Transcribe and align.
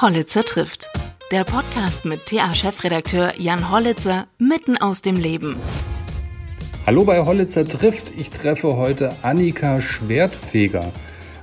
Hollitzer 0.00 0.44
trifft. 0.44 0.88
Der 1.32 1.42
Podcast 1.42 2.04
mit 2.04 2.24
TA-Chefredakteur 2.26 3.32
Jan 3.36 3.72
Hollitzer 3.72 4.28
mitten 4.38 4.76
aus 4.76 5.02
dem 5.02 5.16
Leben. 5.16 5.56
Hallo 6.86 7.02
bei 7.02 7.26
Hollitzer 7.26 7.64
trifft. 7.66 8.12
Ich 8.16 8.30
treffe 8.30 8.76
heute 8.76 9.10
Annika 9.22 9.80
Schwertfeger. 9.80 10.92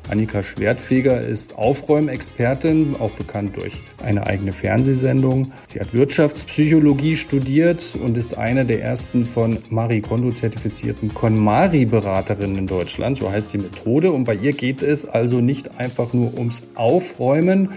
Annika 0.10 0.44
Schwertfeger 0.44 1.20
ist 1.20 1.58
Aufräumexpertin, 1.58 2.96
auch 3.00 3.10
bekannt 3.12 3.58
durch 3.58 3.74
eine 4.04 4.28
eigene 4.28 4.54
Fernsehsendung. 4.54 5.52
Sie 5.66 5.80
hat 5.80 5.94
Wirtschaftspsychologie 5.94 7.16
studiert 7.16 7.98
und 8.02 8.16
ist 8.16 8.38
eine 8.38 8.66
der 8.66 8.84
ersten 8.84 9.26
von 9.26 9.58
Marie 9.70 10.02
Kondo 10.02 10.32
zertifizierten 10.32 11.14
KonMari-Beraterinnen 11.14 12.58
in 12.58 12.68
Deutschland. 12.68 13.18
So 13.18 13.32
heißt 13.32 13.52
die 13.52 13.58
Methode. 13.58 14.12
Und 14.12 14.26
bei 14.26 14.36
ihr 14.36 14.54
geht 14.54 14.84
es 14.84 15.06
also 15.06 15.42
nicht 15.42 15.80
einfach 15.80 16.14
nur 16.14 16.36
ums 16.36 16.62
Aufräumen, 16.76 17.72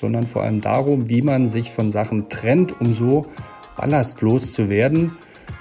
sondern 0.00 0.26
vor 0.26 0.42
allem 0.42 0.60
darum, 0.60 1.08
wie 1.08 1.22
man 1.22 1.48
sich 1.48 1.70
von 1.70 1.92
Sachen 1.92 2.28
trennt, 2.28 2.80
um 2.80 2.94
so 2.94 3.26
ballastlos 3.76 4.52
zu 4.52 4.68
werden 4.68 5.12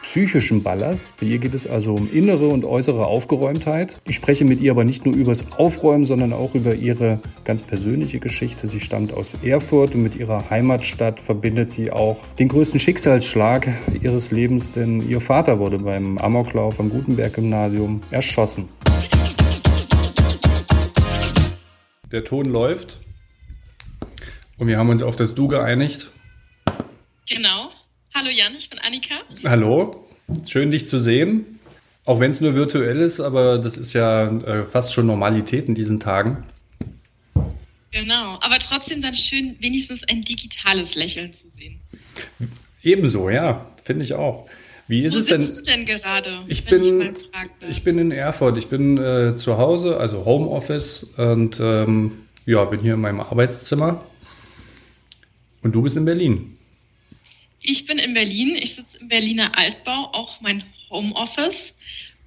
psychischen 0.02 0.64
Ballast. 0.64 1.14
Bei 1.20 1.28
ihr 1.28 1.38
geht 1.38 1.54
es 1.54 1.68
also 1.68 1.94
um 1.94 2.12
innere 2.12 2.48
und 2.48 2.66
äußere 2.66 3.06
Aufgeräumtheit. 3.06 3.98
Ich 4.08 4.16
spreche 4.16 4.46
mit 4.46 4.62
ihr 4.62 4.72
aber 4.72 4.84
nicht 4.84 5.06
nur 5.06 5.16
über 5.16 5.32
das 5.32 5.52
Aufräumen, 5.58 6.06
sondern 6.06 6.34
auch 6.34 6.56
über 6.56 6.74
ihre 6.74 7.20
ganz 7.44 7.62
persönliche 7.62 8.20
Geschichte. 8.20 8.68
Sie 8.68 8.80
stammt 8.80 9.14
aus 9.14 9.36
Erfurt 9.44 9.94
und 9.96 10.04
mit 10.04 10.16
ihrer 10.16 10.50
Heimatstadt 10.50 11.20
verbindet 11.20 11.70
sie 11.70 11.92
auch 11.92 12.18
den 12.40 12.48
größten 12.48 12.80
Schicksalsschlag 12.80 13.68
ihres 14.02 14.32
Lebens, 14.32 14.72
denn 14.72 15.08
ihr 15.08 15.22
Vater 15.22 15.60
wurde 15.60 15.80
beim 15.80 16.18
Amoklauf 16.18 16.80
am 16.80 16.90
Gutenberg-Gymnasium 16.90 18.02
erschossen. 18.12 18.70
Der 22.12 22.24
Ton 22.24 22.46
läuft 22.46 23.00
und 24.60 24.68
wir 24.68 24.78
haben 24.78 24.90
uns 24.90 25.02
auf 25.02 25.16
das 25.16 25.34
Du 25.34 25.48
geeinigt. 25.48 26.12
Genau. 27.28 27.70
Hallo 28.14 28.30
Jan, 28.30 28.54
ich 28.58 28.70
bin 28.70 28.80
Annika. 28.80 29.16
Hallo, 29.46 30.08
schön 30.46 30.72
dich 30.72 30.88
zu 30.88 31.00
sehen. 31.00 31.60
Auch 32.06 32.20
wenn 32.20 32.32
es 32.32 32.42
nur 32.42 32.56
virtuell 32.56 33.00
ist, 33.00 33.20
aber 33.20 33.58
das 33.58 33.78
ist 33.78 33.94
ja 33.94 34.28
äh, 34.28 34.66
fast 34.66 34.94
schon 34.94 35.06
Normalität 35.06 35.68
in 35.68 35.76
diesen 35.76 36.00
Tagen. 36.00 36.44
Genau, 37.92 38.38
aber 38.42 38.60
trotzdem 38.60 39.02
dann 39.02 39.16
schön, 39.16 39.56
wenigstens 39.60 40.04
ein 40.10 40.24
digitales 40.24 40.96
Lächeln 40.96 41.34
zu 41.34 41.48
sehen. 41.52 41.80
Ebenso, 42.84 43.30
ja, 43.30 43.66
finde 43.84 44.04
ich 44.04 44.14
auch. 44.14 44.48
Wie 44.88 45.04
ist 45.04 45.14
Wo 45.14 45.20
es 45.20 45.26
denn? 45.28 45.42
du 45.42 45.62
denn 45.62 45.86
gerade? 45.86 46.44
Ich 46.48 46.70
wenn 46.70 46.82
bin, 46.82 47.02
ich, 47.02 47.70
ich 47.70 47.84
bin 47.84 48.00
in 48.00 48.12
Erfurt. 48.12 48.58
Ich 48.58 48.68
bin 48.68 48.98
äh, 48.98 49.36
zu 49.36 49.58
Hause, 49.58 49.98
also 49.98 50.26
Homeoffice 50.26 51.04
und 51.18 51.60
ähm, 51.60 52.24
ja, 52.46 52.66
bin 52.66 52.82
hier 52.82 52.96
in 52.96 53.02
meinem 53.02 53.20
Arbeitszimmer. 53.20 54.04
Und 55.62 55.74
du 55.74 55.82
bist 55.82 55.98
in 55.98 56.06
Berlin. 56.06 56.58
Ich 57.62 57.86
bin 57.86 58.00
in 58.00 58.14
Berlin. 58.14 58.58
Ich 58.62 58.76
sitze 58.76 59.00
im 59.00 59.10
Berliner 59.10 59.58
Altbau, 59.58 60.10
auch 60.14 60.40
mein 60.42 60.64
Homeoffice. 60.90 61.74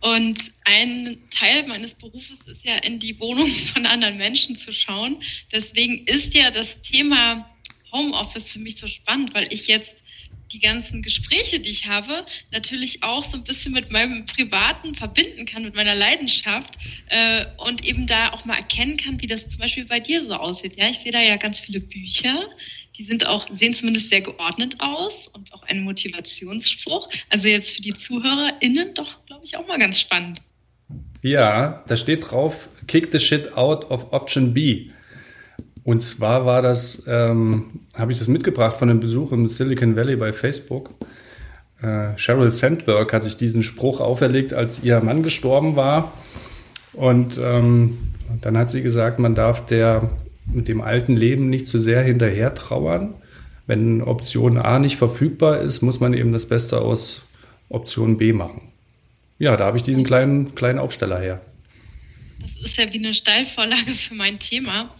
Und 0.00 0.52
ein 0.64 1.18
Teil 1.30 1.66
meines 1.68 1.94
Berufes 1.94 2.40
ist 2.46 2.64
ja 2.64 2.76
in 2.78 2.98
die 2.98 3.18
Wohnung 3.20 3.46
von 3.72 3.86
anderen 3.86 4.18
Menschen 4.18 4.56
zu 4.56 4.72
schauen. 4.72 5.22
Deswegen 5.52 6.04
ist 6.06 6.34
ja 6.34 6.50
das 6.50 6.82
Thema 6.82 7.48
Homeoffice 7.92 8.50
für 8.50 8.58
mich 8.58 8.76
so 8.76 8.88
spannend, 8.88 9.34
weil 9.34 9.52
ich 9.52 9.68
jetzt 9.68 10.02
die 10.52 10.58
ganzen 10.58 11.02
Gespräche, 11.02 11.60
die 11.60 11.70
ich 11.70 11.86
habe, 11.86 12.26
natürlich 12.50 13.02
auch 13.02 13.24
so 13.24 13.38
ein 13.38 13.44
bisschen 13.44 13.72
mit 13.72 13.90
meinem 13.90 14.26
Privaten 14.26 14.94
verbinden 14.94 15.46
kann, 15.46 15.62
mit 15.62 15.74
meiner 15.74 15.94
Leidenschaft 15.94 16.76
äh, 17.08 17.46
und 17.58 17.84
eben 17.84 18.06
da 18.06 18.32
auch 18.32 18.44
mal 18.44 18.56
erkennen 18.56 18.96
kann, 18.96 19.20
wie 19.22 19.26
das 19.26 19.48
zum 19.48 19.60
Beispiel 19.60 19.86
bei 19.86 20.00
dir 20.00 20.24
so 20.24 20.34
aussieht. 20.34 20.76
Ja, 20.76 20.90
ich 20.90 20.98
sehe 20.98 21.12
da 21.12 21.22
ja 21.22 21.36
ganz 21.36 21.60
viele 21.60 21.80
Bücher, 21.80 22.46
die 22.96 23.04
sind 23.04 23.26
auch, 23.26 23.48
sehen 23.50 23.74
zumindest 23.74 24.10
sehr 24.10 24.20
geordnet 24.20 24.76
aus 24.78 25.28
und 25.28 25.52
auch 25.54 25.62
ein 25.64 25.82
Motivationsspruch. 25.82 27.08
Also 27.30 27.48
jetzt 27.48 27.70
für 27.70 27.82
die 27.82 27.94
ZuhörerInnen 27.94 28.94
doch, 28.94 29.24
glaube 29.26 29.44
ich, 29.44 29.56
auch 29.56 29.66
mal 29.66 29.78
ganz 29.78 29.98
spannend. 30.00 30.42
Ja, 31.22 31.84
da 31.86 31.96
steht 31.96 32.30
drauf, 32.30 32.68
kick 32.86 33.10
the 33.12 33.20
shit 33.20 33.56
out 33.56 33.90
of 33.90 34.12
option 34.12 34.52
B. 34.52 34.90
Und 35.84 36.04
zwar 36.04 36.46
war 36.46 36.62
das, 36.62 37.04
ähm, 37.06 37.80
habe 37.94 38.12
ich 38.12 38.18
das 38.18 38.28
mitgebracht 38.28 38.76
von 38.76 38.90
einem 38.90 39.00
Besuch 39.00 39.32
im 39.32 39.48
Silicon 39.48 39.96
Valley 39.96 40.16
bei 40.16 40.32
Facebook. 40.32 40.90
Äh, 41.80 42.16
Sheryl 42.16 42.50
Sandberg 42.50 43.12
hat 43.12 43.24
sich 43.24 43.36
diesen 43.36 43.62
Spruch 43.62 44.00
auferlegt, 44.00 44.52
als 44.52 44.82
ihr 44.82 45.00
Mann 45.00 45.22
gestorben 45.22 45.74
war. 45.74 46.12
Und 46.92 47.38
ähm, 47.42 48.12
dann 48.40 48.56
hat 48.56 48.70
sie 48.70 48.82
gesagt, 48.82 49.18
man 49.18 49.34
darf 49.34 49.66
der 49.66 50.10
dem 50.46 50.80
alten 50.80 51.16
Leben 51.16 51.50
nicht 51.50 51.66
zu 51.66 51.78
sehr 51.78 52.02
hinterher 52.02 52.54
trauern. 52.54 53.14
Wenn 53.66 54.02
Option 54.02 54.58
A 54.58 54.78
nicht 54.78 54.96
verfügbar 54.96 55.60
ist, 55.60 55.82
muss 55.82 56.00
man 56.00 56.14
eben 56.14 56.32
das 56.32 56.48
Beste 56.48 56.80
aus 56.80 57.22
Option 57.68 58.18
B 58.18 58.32
machen. 58.32 58.72
Ja, 59.38 59.56
da 59.56 59.64
habe 59.66 59.76
ich 59.76 59.82
diesen 59.82 60.04
kleinen, 60.04 60.54
kleinen 60.54 60.78
Aufsteller 60.78 61.20
her. 61.20 61.40
Das 62.40 62.56
ist 62.56 62.76
ja 62.76 62.92
wie 62.92 62.98
eine 62.98 63.14
Steilvorlage 63.14 63.94
für 63.94 64.14
mein 64.14 64.38
Thema, 64.38 64.94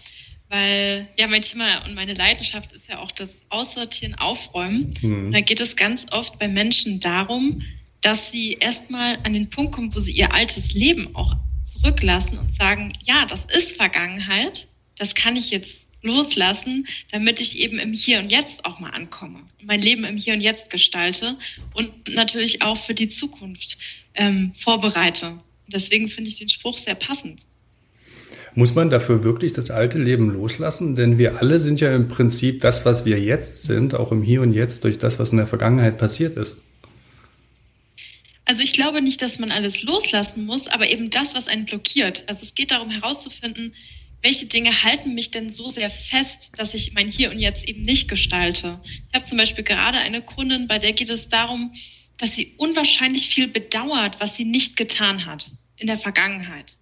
weil 0.49 1.09
ja 1.19 1.27
mein 1.27 1.43
Thema 1.43 1.85
und 1.85 1.95
meine 1.95 2.15
Leidenschaft 2.15 2.73
ist 2.73 2.89
ja 2.89 2.99
auch 2.99 3.13
das 3.13 3.41
Aussortieren, 3.51 4.15
Aufräumen. 4.15 4.95
Hm. 5.01 5.33
Da 5.33 5.41
geht 5.41 5.61
es 5.61 5.77
ganz 5.77 6.07
oft 6.13 6.39
bei 6.39 6.49
Menschen 6.49 7.01
darum, 7.01 7.63
dass 8.01 8.31
sie 8.31 8.55
erstmal 8.55 9.19
an 9.23 9.33
den 9.33 9.51
Punkt 9.51 9.73
kommen, 9.75 9.95
wo 9.95 10.01
sie 10.01 10.13
ihr 10.13 10.33
altes 10.33 10.75
Leben 10.75 11.15
auch 11.15 11.37
zurücklassen 11.63 12.39
und 12.39 12.57
sagen, 12.59 12.93
ja, 13.05 13.25
das 13.27 13.47
ist 13.47 13.77
Vergangenheit, 13.77 14.67
das 15.03 15.17
kann 15.17 15.35
ich 15.35 15.51
jetzt 15.51 15.81
loslassen, 16.03 16.87
damit 17.11 17.41
ich 17.41 17.59
eben 17.59 17.81
im 17.81 17.93
Hier 17.93 18.21
und 18.21 18.31
Jetzt 18.31 18.65
auch 18.65 18.79
mal 18.79 18.91
ankomme 18.91 19.41
mein 19.65 19.81
Leben 19.81 20.05
im 20.05 20.17
Hier 20.17 20.35
und 20.35 20.41
Jetzt 20.41 20.71
gestalte 20.71 21.37
und 21.75 21.93
natürlich 22.09 22.63
auch 22.63 22.77
für 22.77 22.95
die 22.95 23.09
Zukunft 23.09 23.79
ähm, 24.15 24.53
vorbereite. 24.55 25.39
Deswegen 25.67 26.09
finde 26.09 26.31
ich 26.31 26.39
den 26.39 26.49
Spruch 26.49 26.79
sehr 26.79 26.95
passend. 26.95 27.41
Muss 28.55 28.77
man 28.77 28.91
dafür 28.91 29.25
wirklich 29.25 29.53
das 29.53 29.73
alte 29.73 29.99
Leben 29.99 30.31
loslassen? 30.31 30.95
Denn 30.95 31.19
wir 31.19 31.41
alle 31.41 31.59
sind 31.59 31.81
ja 31.81 31.95
im 31.95 32.09
Prinzip 32.09 32.61
das, 32.61 32.85
was 32.85 33.05
wir 33.05 33.19
jetzt 33.19 33.65
sind, 33.65 33.95
auch 33.95 34.13
im 34.13 34.23
Hier 34.23 34.43
und 34.43 34.53
Jetzt 34.53 34.85
durch 34.85 34.99
das, 34.99 35.19
was 35.19 35.33
in 35.33 35.39
der 35.39 35.47
Vergangenheit 35.49 35.99
passiert 35.99 36.37
ist. 36.37 36.57
Also 38.45 38.63
ich 38.63 38.73
glaube 38.73 39.03
nicht, 39.03 39.21
dass 39.23 39.39
man 39.39 39.51
alles 39.51 39.83
loslassen 39.83 40.45
muss, 40.45 40.69
aber 40.69 40.89
eben 40.89 41.11
das, 41.11 41.35
was 41.35 41.49
einen 41.49 41.65
blockiert. 41.65 42.25
Also 42.27 42.43
es 42.43 42.55
geht 42.55 42.71
darum 42.71 42.91
herauszufinden, 42.91 43.75
welche 44.23 44.47
Dinge 44.47 44.85
halten 44.85 45.15
mich 45.15 45.31
denn 45.31 45.51
so 45.51 45.69
sehr 45.69 45.91
fest, 45.91 46.53
dass 46.57 46.75
ich 46.75 46.93
mein 46.95 47.09
Hier 47.09 47.31
und 47.31 47.39
Jetzt 47.39 47.69
eben 47.69 47.83
nicht 47.83 48.09
gestalte. 48.09 48.81
Ich 48.85 49.15
habe 49.15 49.25
zum 49.25 49.37
Beispiel 49.37 49.65
gerade 49.65 49.99
eine 49.99 50.23
Kundin, 50.23 50.69
bei 50.69 50.79
der 50.79 50.93
geht 50.93 51.11
es 51.11 51.29
darum, 51.29 51.75
dass 52.17 52.37
sie 52.37 52.55
unwahrscheinlich 52.57 53.29
viel 53.29 53.49
bedauert, 53.49 54.21
was 54.21 54.37
sie 54.37 54.45
nicht 54.45 54.77
getan 54.77 55.27
hat 55.27 55.51
in 55.77 55.89
der 55.89 55.99
Vergangenheit. 55.99 56.77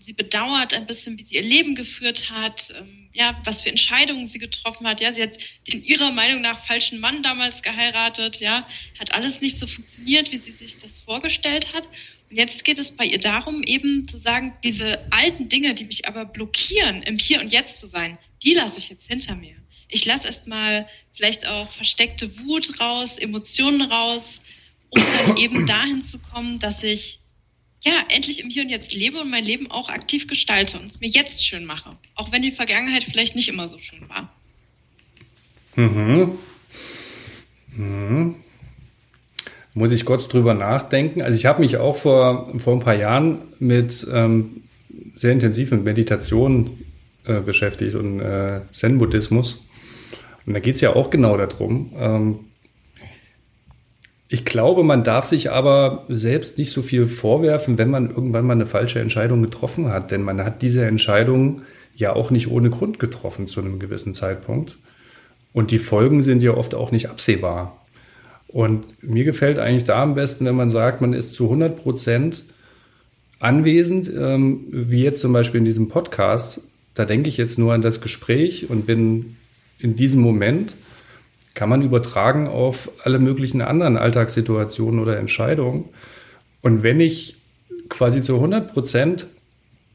Sie 0.00 0.14
bedauert 0.14 0.72
ein 0.72 0.86
bisschen, 0.86 1.18
wie 1.18 1.24
sie 1.24 1.36
ihr 1.36 1.42
Leben 1.42 1.74
geführt 1.74 2.30
hat, 2.30 2.72
ähm, 2.76 3.10
ja, 3.12 3.40
was 3.44 3.62
für 3.62 3.68
Entscheidungen 3.68 4.26
sie 4.26 4.38
getroffen 4.38 4.86
hat. 4.86 5.00
Ja, 5.00 5.12
sie 5.12 5.22
hat 5.22 5.38
den 5.68 5.82
ihrer 5.82 6.10
Meinung 6.10 6.40
nach 6.40 6.58
falschen 6.58 6.98
Mann 6.98 7.22
damals 7.22 7.62
geheiratet. 7.62 8.40
Ja, 8.40 8.66
hat 8.98 9.12
alles 9.12 9.40
nicht 9.40 9.58
so 9.58 9.66
funktioniert, 9.66 10.32
wie 10.32 10.38
sie 10.38 10.52
sich 10.52 10.78
das 10.78 11.00
vorgestellt 11.00 11.74
hat. 11.74 11.86
Und 12.32 12.38
jetzt 12.38 12.64
geht 12.64 12.78
es 12.78 12.92
bei 12.92 13.04
ihr 13.04 13.20
darum, 13.20 13.62
eben 13.62 14.08
zu 14.08 14.16
sagen, 14.16 14.54
diese 14.64 15.04
alten 15.12 15.50
Dinge, 15.50 15.74
die 15.74 15.84
mich 15.84 16.08
aber 16.08 16.24
blockieren, 16.24 17.02
im 17.02 17.18
Hier 17.18 17.42
und 17.42 17.52
Jetzt 17.52 17.76
zu 17.76 17.86
sein, 17.86 18.16
die 18.42 18.54
lasse 18.54 18.78
ich 18.78 18.88
jetzt 18.88 19.06
hinter 19.06 19.34
mir. 19.34 19.54
Ich 19.88 20.06
lasse 20.06 20.28
erstmal 20.28 20.88
vielleicht 21.12 21.46
auch 21.46 21.68
versteckte 21.68 22.38
Wut 22.38 22.80
raus, 22.80 23.18
Emotionen 23.18 23.82
raus, 23.82 24.40
um 24.88 25.02
dann 25.02 25.36
eben 25.42 25.66
dahin 25.66 26.00
zu 26.00 26.18
kommen, 26.20 26.58
dass 26.58 26.82
ich 26.82 27.18
ja 27.84 28.02
endlich 28.08 28.40
im 28.40 28.48
Hier 28.48 28.62
und 28.62 28.70
Jetzt 28.70 28.94
lebe 28.94 29.20
und 29.20 29.28
mein 29.28 29.44
Leben 29.44 29.70
auch 29.70 29.90
aktiv 29.90 30.26
gestalte 30.26 30.78
und 30.78 30.86
es 30.86 31.00
mir 31.00 31.10
jetzt 31.10 31.46
schön 31.46 31.66
mache. 31.66 31.98
Auch 32.14 32.32
wenn 32.32 32.40
die 32.40 32.50
Vergangenheit 32.50 33.04
vielleicht 33.04 33.36
nicht 33.36 33.48
immer 33.48 33.68
so 33.68 33.78
schön 33.78 34.08
war. 34.08 34.34
Mhm. 35.76 36.38
Mhm. 37.76 38.41
Muss 39.74 39.92
ich 39.92 40.04
kurz 40.04 40.28
drüber 40.28 40.54
nachdenken. 40.54 41.22
Also 41.22 41.38
ich 41.38 41.46
habe 41.46 41.60
mich 41.60 41.78
auch 41.78 41.96
vor, 41.96 42.52
vor 42.58 42.74
ein 42.74 42.80
paar 42.80 42.94
Jahren 42.94 43.38
mit 43.58 44.06
ähm, 44.12 44.62
sehr 45.16 45.32
intensiv 45.32 45.70
mit 45.70 45.84
Meditation 45.84 46.78
äh, 47.24 47.40
beschäftigt 47.40 47.94
und 47.94 48.20
äh, 48.20 48.60
Zen-Buddhismus. 48.72 49.64
Und 50.46 50.54
da 50.54 50.60
geht 50.60 50.74
es 50.74 50.80
ja 50.80 50.94
auch 50.94 51.10
genau 51.10 51.36
darum. 51.36 51.92
Ähm, 51.96 52.38
ich 54.28 54.44
glaube, 54.44 54.82
man 54.82 55.04
darf 55.04 55.26
sich 55.26 55.50
aber 55.50 56.04
selbst 56.08 56.58
nicht 56.58 56.72
so 56.72 56.82
viel 56.82 57.06
vorwerfen, 57.06 57.78
wenn 57.78 57.90
man 57.90 58.08
irgendwann 58.10 58.46
mal 58.46 58.54
eine 58.54 58.66
falsche 58.66 58.98
Entscheidung 58.98 59.42
getroffen 59.42 59.88
hat. 59.88 60.10
Denn 60.10 60.22
man 60.22 60.42
hat 60.42 60.62
diese 60.62 60.84
Entscheidung 60.86 61.62
ja 61.94 62.14
auch 62.14 62.30
nicht 62.30 62.50
ohne 62.50 62.70
Grund 62.70 62.98
getroffen 62.98 63.46
zu 63.46 63.60
einem 63.60 63.78
gewissen 63.78 64.14
Zeitpunkt. 64.14 64.78
Und 65.52 65.70
die 65.70 65.78
Folgen 65.78 66.22
sind 66.22 66.42
ja 66.42 66.54
oft 66.54 66.74
auch 66.74 66.92
nicht 66.92 67.10
absehbar. 67.10 67.81
Und 68.52 69.02
mir 69.02 69.24
gefällt 69.24 69.58
eigentlich 69.58 69.84
da 69.84 70.02
am 70.02 70.14
besten, 70.14 70.44
wenn 70.44 70.54
man 70.54 70.70
sagt, 70.70 71.00
man 71.00 71.14
ist 71.14 71.34
zu 71.34 71.44
100 71.44 71.76
Prozent 71.76 72.44
anwesend, 73.38 74.10
ähm, 74.14 74.66
wie 74.70 75.02
jetzt 75.02 75.20
zum 75.20 75.32
Beispiel 75.32 75.58
in 75.58 75.64
diesem 75.64 75.88
Podcast. 75.88 76.60
Da 76.94 77.06
denke 77.06 77.28
ich 77.28 77.38
jetzt 77.38 77.58
nur 77.58 77.72
an 77.72 77.82
das 77.82 78.00
Gespräch 78.00 78.68
und 78.68 78.86
bin 78.86 79.36
in 79.78 79.96
diesem 79.96 80.20
Moment 80.20 80.74
kann 81.54 81.68
man 81.68 81.82
übertragen 81.82 82.46
auf 82.46 82.90
alle 83.04 83.18
möglichen 83.18 83.60
anderen 83.60 83.96
Alltagssituationen 83.96 85.00
oder 85.00 85.18
Entscheidungen. 85.18 85.88
Und 86.62 86.82
wenn 86.82 87.00
ich 87.00 87.36
quasi 87.88 88.22
zu 88.22 88.36
100 88.36 88.72
Prozent 88.72 89.26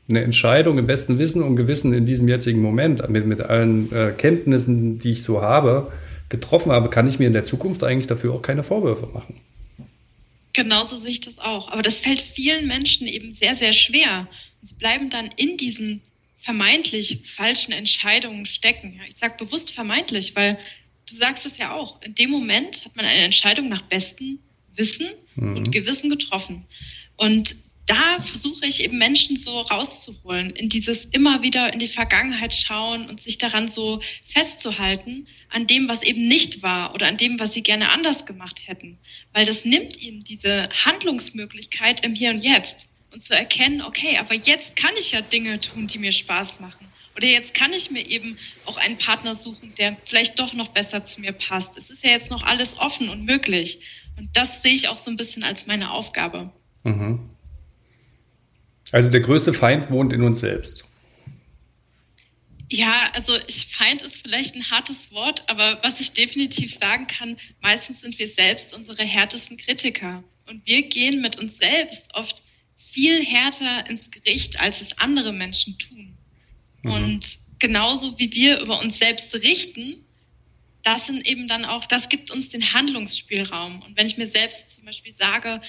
eine 0.10 0.21
Entscheidung 0.21 0.77
im 0.77 0.88
besten 0.88 1.19
Wissen 1.19 1.42
und 1.42 1.56
Gewissen 1.56 1.94
in 1.94 2.06
diesem 2.06 2.27
jetzigen 2.27 2.62
Moment 2.62 3.07
mit, 3.10 3.25
mit 3.25 3.42
allen 3.42 3.92
äh, 3.92 4.12
Kenntnissen, 4.18 5.00
die 5.00 5.12
ich 5.12 5.24
so 5.24 5.42
habe, 5.42 5.92
getroffen 6.29 6.71
habe, 6.71 6.89
kann 6.89 7.07
ich 7.07 7.19
mir 7.19 7.27
in 7.27 7.33
der 7.33 7.44
Zukunft 7.44 7.83
eigentlich 7.83 8.07
dafür 8.07 8.33
auch 8.33 8.41
keine 8.41 8.63
Vorwürfe 8.63 9.07
machen. 9.07 9.39
Genauso 10.53 10.97
sehe 10.97 11.12
ich 11.12 11.21
das 11.21 11.39
auch. 11.39 11.69
Aber 11.69 11.81
das 11.81 12.00
fällt 12.00 12.19
vielen 12.19 12.68
Menschen 12.68 13.07
eben 13.07 13.35
sehr, 13.35 13.56
sehr 13.56 13.74
schwer. 13.74 14.27
Und 14.62 14.68
sie 14.68 14.75
bleiben 14.75 15.09
dann 15.09 15.29
in 15.35 15.57
diesen 15.57 16.01
vermeintlich 16.39 17.19
falschen 17.25 17.74
Entscheidungen 17.74 18.45
stecken. 18.45 19.00
Ich 19.07 19.18
sage 19.18 19.35
bewusst 19.38 19.71
vermeintlich, 19.71 20.35
weil 20.35 20.57
du 21.09 21.15
sagst 21.15 21.45
es 21.45 21.57
ja 21.57 21.74
auch, 21.74 22.01
in 22.01 22.15
dem 22.15 22.31
Moment 22.31 22.85
hat 22.85 22.95
man 22.95 23.06
eine 23.06 23.24
Entscheidung 23.24 23.69
nach 23.69 23.81
bestem 23.83 24.39
Wissen 24.75 25.07
mhm. 25.35 25.57
und 25.57 25.71
Gewissen 25.71 26.09
getroffen. 26.09 26.65
Und 27.15 27.56
da 27.88 28.19
versuche 28.19 28.66
ich 28.66 28.84
eben 28.84 28.98
Menschen 28.98 29.38
so 29.38 29.62
rauszuholen, 29.62 30.51
in 30.51 30.69
dieses 30.69 31.06
immer 31.06 31.42
wieder 31.42 31.74
in 31.74 31.80
die 31.80 31.88
Vergangenheit 31.88 32.54
schauen 32.54 33.10
und 33.10 33.22
sich 33.22 33.38
daran 33.38 33.69
so 33.69 34.01
festzuhalten, 34.24 35.28
an 35.50 35.66
dem, 35.68 35.88
was 35.88 36.04
eben 36.04 36.28
nicht 36.28 36.62
war 36.62 36.94
oder 36.94 37.07
an 37.07 37.16
dem, 37.16 37.39
was 37.39 37.54
sie 37.54 37.63
gerne 37.63 37.89
anders 37.89 38.25
gemacht 38.25 38.68
hätten. 38.68 38.98
Weil 39.31 39.45
das 39.45 39.63
nimmt 39.63 39.98
ihnen 39.98 40.25
diese 40.25 40.68
Handlungsmöglichkeit 40.84 42.04
im 42.04 42.13
Hier 42.13 42.31
und 42.31 42.44
Jetzt 42.44 42.89
und 43.12 43.22
zu 43.22 43.34
erkennen, 43.34 43.81
okay, 43.81 44.18
aber 44.18 44.36
jetzt 44.36 44.75
kann 44.75 44.92
ich 45.00 45.13
ja 45.13 45.22
Dinge 45.22 45.60
tun, 45.62 45.88
die 45.88 45.98
mir 45.98 46.12
Spaß 46.12 46.60
machen. 46.60 46.88
Oder 47.16 47.28
jetzt 47.28 47.54
kann 47.54 47.72
ich 47.72 47.89
mir 47.89 48.06
eben 48.06 48.38
auch 48.66 48.78
einen 48.78 48.98
Partner 48.98 49.34
suchen, 49.34 49.74
der 49.75 49.95
vielleicht 50.06 50.38
doch 50.39 50.54
noch 50.54 50.68
besser 50.68 51.04
zu 51.06 51.22
mir 51.22 51.31
passt. 51.31 51.78
Es 51.78 51.89
ist 51.89 52.04
ja 52.04 52.12
jetzt 52.12 52.30
noch 52.30 52.44
alles 52.44 52.78
offen 52.78 53.10
und 53.10 53.24
möglich. 53.24 53.80
Und 54.18 54.36
das 54.36 54.62
sehe 54.62 54.74
ich 54.74 54.89
auch 54.89 54.98
so 54.98 55.10
ein 55.10 55.18
bisschen 55.18 55.44
als 55.44 55.66
meine 55.66 55.92
Aufgabe. 55.92 56.51
Mhm. 56.84 57.37
Also 58.92 59.10
der 59.10 59.19
größte 59.19 59.54
Feind 59.54 59.92
wohnt 59.92 60.13
in 60.13 60.22
uns 60.22 60.39
selbst. 60.39 60.84
Ja, 62.69 63.10
also 63.13 63.34
ich 63.48 63.68
Feind 63.68 64.01
ist 64.01 64.22
vielleicht 64.22 64.56
ein 64.56 64.69
hartes 64.69 65.12
Wort, 65.12 65.44
aber 65.48 65.80
was 65.84 66.01
ich 66.01 66.12
definitiv 66.12 66.74
sagen 66.74 67.07
kann, 67.07 67.38
meistens 67.62 68.01
sind 68.01 68.19
wir 68.19 68.28
selbst 68.28 68.74
unsere 68.74 69.04
härtesten 69.04 69.57
Kritiker. 69.57 70.24
Und 70.48 70.66
wir 70.66 70.88
gehen 70.88 71.22
mit 71.22 71.38
uns 71.38 71.57
selbst 71.57 72.13
oft 72.16 72.44
viel 72.78 73.24
härter 73.24 73.89
ins 73.89 74.12
Gericht, 74.12 74.60
als 74.60 74.81
es 74.81 74.98
andere 74.98 75.31
Menschen 75.34 75.78
tun. 75.78 76.18
Mhm. 76.84 76.92
Und 76.92 77.39
genauso 77.60 78.19
wie 78.19 78.31
wir 78.34 78.60
über 78.60 78.80
uns 78.80 78.98
selbst 78.98 79.34
richten, 79.44 80.04
das 80.84 81.07
sind 81.07 81.25
eben 81.25 81.48
dann 81.48 81.66
auch, 81.66 81.86
das 81.86 82.10
gibt 82.10 82.31
uns 82.31 82.50
den 82.50 82.74
Handlungsspielraum. 82.74 83.81
Und 83.81 83.98
wenn 83.98 84.07
ich 84.07 84.18
mir 84.18 84.28
selbst 84.28 84.72
zum 84.72 84.86
Beispiel 84.86 85.13
sage, 85.13 85.62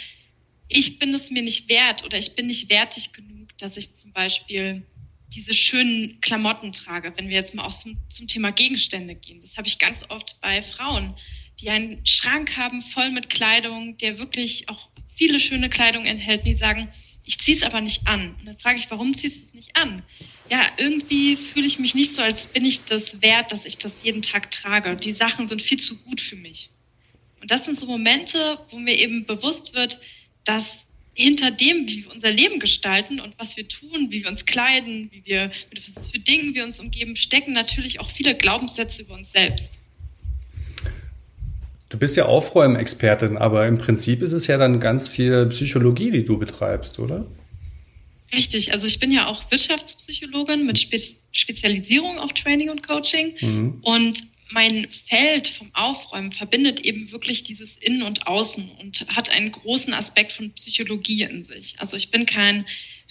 ich 0.69 0.99
bin 0.99 1.15
es 1.15 1.31
mir 1.31 1.43
nicht 1.43 1.69
wert 1.69 2.05
oder 2.05 2.19
ich 2.19 2.35
bin 2.35 2.47
nicht 2.47 2.69
wertig 2.71 3.13
genug, 3.13 3.57
dass 3.59 3.77
ich 3.77 3.95
zum 3.95 4.13
Beispiel 4.13 4.87
diese 5.35 5.53
schönen 5.53 6.21
Klamotten 6.21 6.73
trage, 6.73 7.13
wenn 7.17 7.29
wir 7.29 7.37
jetzt 7.37 7.55
mal 7.55 7.65
auch 7.65 7.73
zum, 7.73 7.97
zum 8.09 8.29
Thema 8.29 8.51
Gegenstände 8.51 9.15
gehen. 9.15 9.41
Das 9.41 9.57
habe 9.57 9.69
ich 9.69 9.79
ganz 9.79 10.05
oft 10.09 10.41
bei 10.41 10.63
Frauen, 10.63 11.15
die 11.61 11.71
einen 11.71 12.05
Schrank 12.07 12.57
haben 12.57 12.81
voll 12.83 13.11
mit 13.11 13.29
Kleidung, 13.29 13.97
der 13.99 14.19
wirklich 14.19 14.69
auch 14.69 14.89
viele 15.15 15.41
schöne 15.41 15.69
Kleidung 15.69 16.07
enthält, 16.07 16.45
die 16.45 16.57
sagen, 16.57 16.89
ich 17.25 17.39
ziehe 17.39 17.57
es 17.57 17.63
aber 17.63 17.81
nicht 17.83 18.07
an. 18.07 18.37
Und 18.39 18.47
dann 18.47 18.59
frage 18.59 18.79
ich, 18.79 18.91
warum 18.91 19.13
ziehst 19.13 19.43
du 19.43 19.47
es 19.47 19.55
nicht 19.55 19.77
an? 19.77 20.03
Ja, 20.51 20.67
irgendwie 20.79 21.37
fühle 21.37 21.67
ich 21.67 21.79
mich 21.79 21.95
nicht 21.95 22.15
so, 22.15 22.23
als 22.23 22.47
bin 22.47 22.65
ich 22.65 22.85
das 22.85 23.21
wert, 23.21 23.53
dass 23.53 23.67
ich 23.67 23.77
das 23.77 24.03
jeden 24.03 24.23
Tag 24.23 24.51
trage. 24.51 24.97
Die 24.97 25.13
Sachen 25.13 25.47
sind 25.47 25.61
viel 25.61 25.79
zu 25.79 25.99
gut 25.99 26.23
für 26.23 26.37
mich. 26.37 26.71
Und 27.41 27.51
das 27.51 27.67
sind 27.67 27.77
so 27.77 27.87
Momente, 27.87 28.59
wo 28.71 28.79
mir 28.79 28.95
eben 28.95 29.27
bewusst 29.27 29.75
wird, 29.75 30.01
dass 30.49 30.87
hinter 31.13 31.51
dem, 31.51 31.89
wie 31.89 32.05
wir 32.05 32.13
unser 32.13 32.31
Leben 32.31 32.61
gestalten 32.61 33.21
und 33.21 33.35
was 33.39 33.57
wir 33.57 33.67
tun, 33.69 34.07
wie 34.11 34.23
wir 34.23 34.29
uns 34.29 34.47
kleiden, 34.47 35.11
wie 35.11 35.23
wir, 35.25 35.51
mit 35.69 35.97
was 35.97 36.11
für 36.11 36.19
Dingen 36.19 36.55
wir 36.55 36.65
uns 36.65 36.79
umgeben, 36.81 37.17
stecken 37.17 37.53
natürlich 37.53 38.01
auch 38.01 38.09
viele 38.09 38.35
Glaubenssätze 38.35 39.03
über 39.03 39.15
uns 39.15 39.33
selbst. 39.33 39.79
Du 41.89 41.99
bist 41.99 42.17
ja 42.17 42.27
Aufräumexpertin, 42.27 43.37
aber 43.37 43.67
im 43.67 43.79
Prinzip 43.79 44.23
ist 44.23 44.33
es 44.33 44.47
ja 44.47 44.59
dann 44.59 44.79
ganz 44.79 45.09
viel 45.09 45.47
Psychologie, 45.47 46.11
die 46.11 46.25
du 46.25 46.39
betreibst, 46.39 46.99
oder? 46.99 47.27
Richtig, 48.33 48.73
also 48.73 48.87
ich 48.87 49.01
bin 49.01 49.11
ja 49.11 49.27
auch 49.27 49.51
Wirtschaftspsychologin 49.51 50.67
mit 50.67 50.79
Spe 50.79 50.99
Spezialisierung 51.33 52.19
auf 52.19 52.33
Training 52.33 52.71
und 52.71 52.87
Coaching. 52.87 53.35
Mhm. 53.41 53.79
Und 53.83 54.23
mein 54.51 54.89
Feld 54.89 55.47
vom 55.47 55.71
Aufräumen 55.75 56.33
verbindet 56.33 56.81
eben 56.81 57.11
wirklich 57.13 57.43
dieses 57.43 57.77
Innen 57.77 58.03
und 58.03 58.27
Außen 58.27 58.71
und 58.81 59.07
hat 59.15 59.31
einen 59.31 59.53
großen 59.53 59.93
Aspekt 59.93 60.33
von 60.33 60.53
Psychologie 60.53 61.23
in 61.23 61.43
sich. 61.43 61.75
Also 61.79 61.97
ich 61.97 62.11
bin 62.11 62.25
kein 62.25 62.67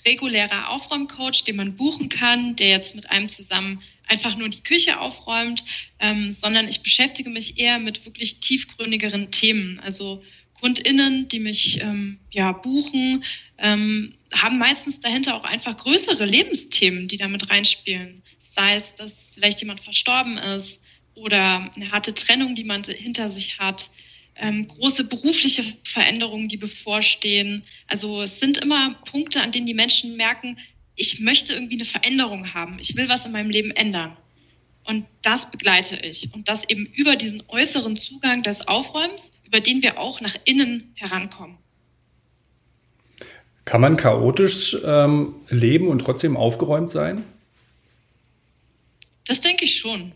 regulärer 0.06 0.70
Aufräumcoach, 0.70 1.44
den 1.44 1.58
man 1.58 1.76
buchen 1.76 2.10
kann, 2.10 2.56
der 2.56 2.70
jetzt 2.70 2.96
mit 2.96 3.10
einem 3.12 3.30
zusammen 3.30 3.82
einfach 4.08 4.38
nur 4.38 4.50
die 4.50 4.62
Küche 4.62 5.00
aufräumt, 5.00 5.64
ähm, 6.00 6.34
sondern 6.34 6.68
ich 6.68 6.82
beschäftige 6.82 7.30
mich 7.30 7.60
eher 7.60 7.78
mit 7.78 8.06
wirklich 8.06 8.40
tiefgründigeren 8.40 9.32
Themen. 9.32 9.80
Also 9.80 10.24
KundInnen, 10.60 11.28
die 11.28 11.40
mich 11.40 11.82
ähm, 11.82 12.20
ja, 12.32 12.52
buchen, 12.52 13.24
ähm, 13.60 14.14
haben 14.34 14.58
meistens 14.58 15.00
dahinter 15.02 15.36
auch 15.36 15.44
einfach 15.44 15.78
größere 15.78 16.26
Lebensthemen, 16.26 17.08
die 17.08 17.18
damit 17.18 17.50
reinspielen. 17.50 18.24
Sei 18.40 18.76
es, 18.76 18.96
dass 18.96 19.32
vielleicht 19.34 19.60
jemand 19.62 19.82
verstorben 19.82 20.38
ist 20.38 20.82
oder 21.18 21.72
eine 21.76 21.92
harte 21.92 22.14
Trennung, 22.14 22.56
die 22.56 22.64
man 22.64 22.84
hinter 22.84 23.30
sich 23.30 23.60
hat, 23.60 23.90
ähm, 24.36 24.68
große 24.68 25.06
berufliche 25.06 25.64
Veränderungen, 25.84 26.48
die 26.48 26.58
bevorstehen. 26.58 27.64
Also 27.88 28.22
es 28.22 28.40
sind 28.40 28.60
immer 28.60 28.96
Punkte, 29.06 29.42
an 29.42 29.52
denen 29.52 29.66
die 29.66 29.74
Menschen 29.74 30.16
merken, 30.16 30.58
ich 30.96 31.20
möchte 31.20 31.54
irgendwie 31.54 31.76
eine 31.76 31.86
Veränderung 31.86 32.54
haben. 32.54 32.78
Ich 32.80 32.96
will 32.96 33.08
was 33.08 33.26
in 33.26 33.32
meinem 33.32 33.50
Leben 33.50 33.72
ändern. 33.72 34.18
Und 34.84 35.06
das 35.22 35.52
begleite 35.52 35.98
ich. 35.98 36.34
Und 36.34 36.48
das 36.48 36.68
eben 36.70 36.86
über 36.86 37.16
diesen 37.16 37.44
äußeren 37.48 37.98
Zugang 37.98 38.42
des 38.42 38.68
Aufräumens, 38.68 39.32
über 39.46 39.60
den 39.60 39.82
wir 39.82 40.00
auch 40.00 40.22
nach 40.22 40.36
innen 40.46 40.92
herankommen. 40.96 41.58
Kann 43.66 43.82
man 43.82 43.98
chaotisch 43.98 44.78
ähm, 44.86 45.36
leben 45.50 45.90
und 45.90 46.00
trotzdem 46.00 46.38
aufgeräumt 46.38 46.90
sein? 46.90 47.24
Das 49.26 49.42
denke 49.42 49.66
ich 49.66 49.78
schon. 49.78 50.14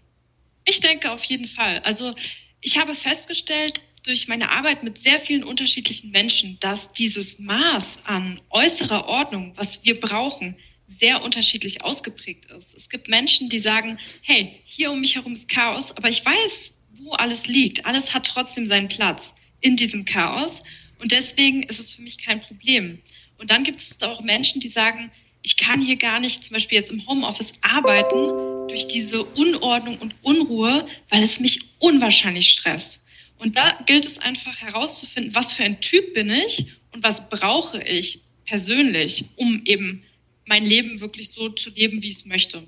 Ich 0.65 0.79
denke 0.79 1.11
auf 1.11 1.23
jeden 1.25 1.47
Fall. 1.47 1.79
Also 1.79 2.13
ich 2.61 2.77
habe 2.77 2.95
festgestellt, 2.95 3.81
durch 4.03 4.27
meine 4.27 4.49
Arbeit 4.49 4.83
mit 4.83 4.97
sehr 4.97 5.19
vielen 5.19 5.43
unterschiedlichen 5.43 6.11
Menschen, 6.11 6.57
dass 6.59 6.91
dieses 6.93 7.39
Maß 7.39 8.05
an 8.05 8.41
äußerer 8.49 9.05
Ordnung, 9.05 9.53
was 9.55 9.83
wir 9.83 9.99
brauchen, 9.99 10.55
sehr 10.87 11.23
unterschiedlich 11.23 11.83
ausgeprägt 11.83 12.45
ist. 12.51 12.75
Es 12.75 12.89
gibt 12.89 13.07
Menschen, 13.07 13.49
die 13.49 13.59
sagen, 13.59 13.99
hey, 14.21 14.59
hier 14.65 14.91
um 14.91 14.99
mich 14.99 15.15
herum 15.15 15.33
ist 15.33 15.47
Chaos, 15.47 15.95
aber 15.95 16.09
ich 16.09 16.25
weiß, 16.25 16.73
wo 16.99 17.11
alles 17.11 17.47
liegt. 17.47 17.85
Alles 17.85 18.13
hat 18.13 18.25
trotzdem 18.25 18.67
seinen 18.67 18.89
Platz 18.89 19.33
in 19.61 19.77
diesem 19.77 20.05
Chaos 20.05 20.63
und 20.99 21.11
deswegen 21.11 21.63
ist 21.63 21.79
es 21.79 21.91
für 21.91 22.01
mich 22.01 22.17
kein 22.17 22.41
Problem. 22.41 23.01
Und 23.37 23.51
dann 23.51 23.63
gibt 23.63 23.79
es 23.79 24.01
auch 24.01 24.21
Menschen, 24.21 24.59
die 24.59 24.69
sagen, 24.69 25.11
ich 25.43 25.57
kann 25.57 25.81
hier 25.81 25.95
gar 25.95 26.19
nicht 26.19 26.43
zum 26.43 26.53
Beispiel 26.55 26.77
jetzt 26.77 26.91
im 26.91 27.07
Homeoffice 27.07 27.53
arbeiten 27.61 28.50
durch 28.71 28.87
diese 28.87 29.23
Unordnung 29.23 29.97
und 29.97 30.15
Unruhe, 30.21 30.87
weil 31.09 31.23
es 31.23 31.39
mich 31.39 31.59
unwahrscheinlich 31.79 32.49
stresst. 32.49 33.01
Und 33.37 33.55
da 33.55 33.77
gilt 33.85 34.05
es 34.05 34.17
einfach 34.19 34.55
herauszufinden, 34.61 35.35
was 35.35 35.51
für 35.51 35.63
ein 35.63 35.81
Typ 35.81 36.13
bin 36.13 36.29
ich 36.29 36.67
und 36.93 37.03
was 37.03 37.29
brauche 37.29 37.81
ich 37.83 38.21
persönlich, 38.45 39.25
um 39.35 39.61
eben 39.65 40.03
mein 40.45 40.65
Leben 40.65 41.01
wirklich 41.01 41.29
so 41.29 41.49
zu 41.49 41.69
leben, 41.71 42.01
wie 42.01 42.09
ich 42.09 42.17
es 42.17 42.25
möchte. 42.25 42.63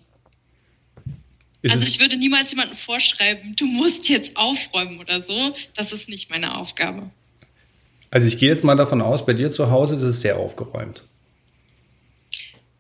Ist 1.62 1.72
also 1.72 1.88
ich 1.88 2.00
würde 2.00 2.18
niemals 2.18 2.52
jemandem 2.52 2.76
vorschreiben, 2.76 3.56
du 3.56 3.66
musst 3.66 4.10
jetzt 4.10 4.36
aufräumen 4.36 5.00
oder 5.00 5.22
so. 5.22 5.56
Das 5.76 5.94
ist 5.94 6.10
nicht 6.10 6.30
meine 6.30 6.58
Aufgabe. 6.58 7.10
Also 8.12 8.28
ich 8.28 8.38
gehe 8.38 8.50
jetzt 8.50 8.64
mal 8.64 8.76
davon 8.76 9.02
aus, 9.02 9.26
bei 9.26 9.34
dir 9.34 9.52
zu 9.52 9.72
Hause 9.72 9.96
ist 9.96 10.02
es 10.02 10.22
sehr 10.22 10.38
aufgeräumt. 10.38 11.04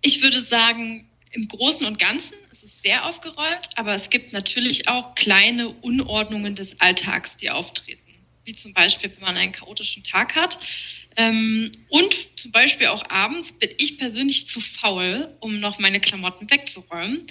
Ich 0.01 0.21
würde 0.21 0.41
sagen, 0.41 1.07
im 1.33 1.47
Großen 1.47 1.85
und 1.85 1.99
Ganzen 1.99 2.37
ist 2.51 2.63
es 2.63 2.81
sehr 2.81 3.05
aufgeräumt, 3.05 3.69
aber 3.75 3.93
es 3.93 4.09
gibt 4.09 4.33
natürlich 4.33 4.87
auch 4.87 5.15
kleine 5.15 5.69
Unordnungen 5.69 6.55
des 6.55 6.79
Alltags, 6.79 7.37
die 7.37 7.49
auftreten 7.49 8.03
wie 8.45 8.53
zum 8.53 8.73
Beispiel, 8.73 9.11
wenn 9.13 9.21
man 9.21 9.37
einen 9.37 9.51
chaotischen 9.51 10.03
Tag 10.03 10.35
hat. 10.35 10.59
Ähm, 11.15 11.71
und 11.89 12.39
zum 12.39 12.51
Beispiel 12.51 12.87
auch 12.87 13.09
abends 13.09 13.53
bin 13.53 13.69
ich 13.77 13.97
persönlich 13.97 14.47
zu 14.47 14.59
faul, 14.59 15.33
um 15.39 15.59
noch 15.59 15.79
meine 15.79 15.99
Klamotten 15.99 16.49
wegzuräumen. 16.49 17.25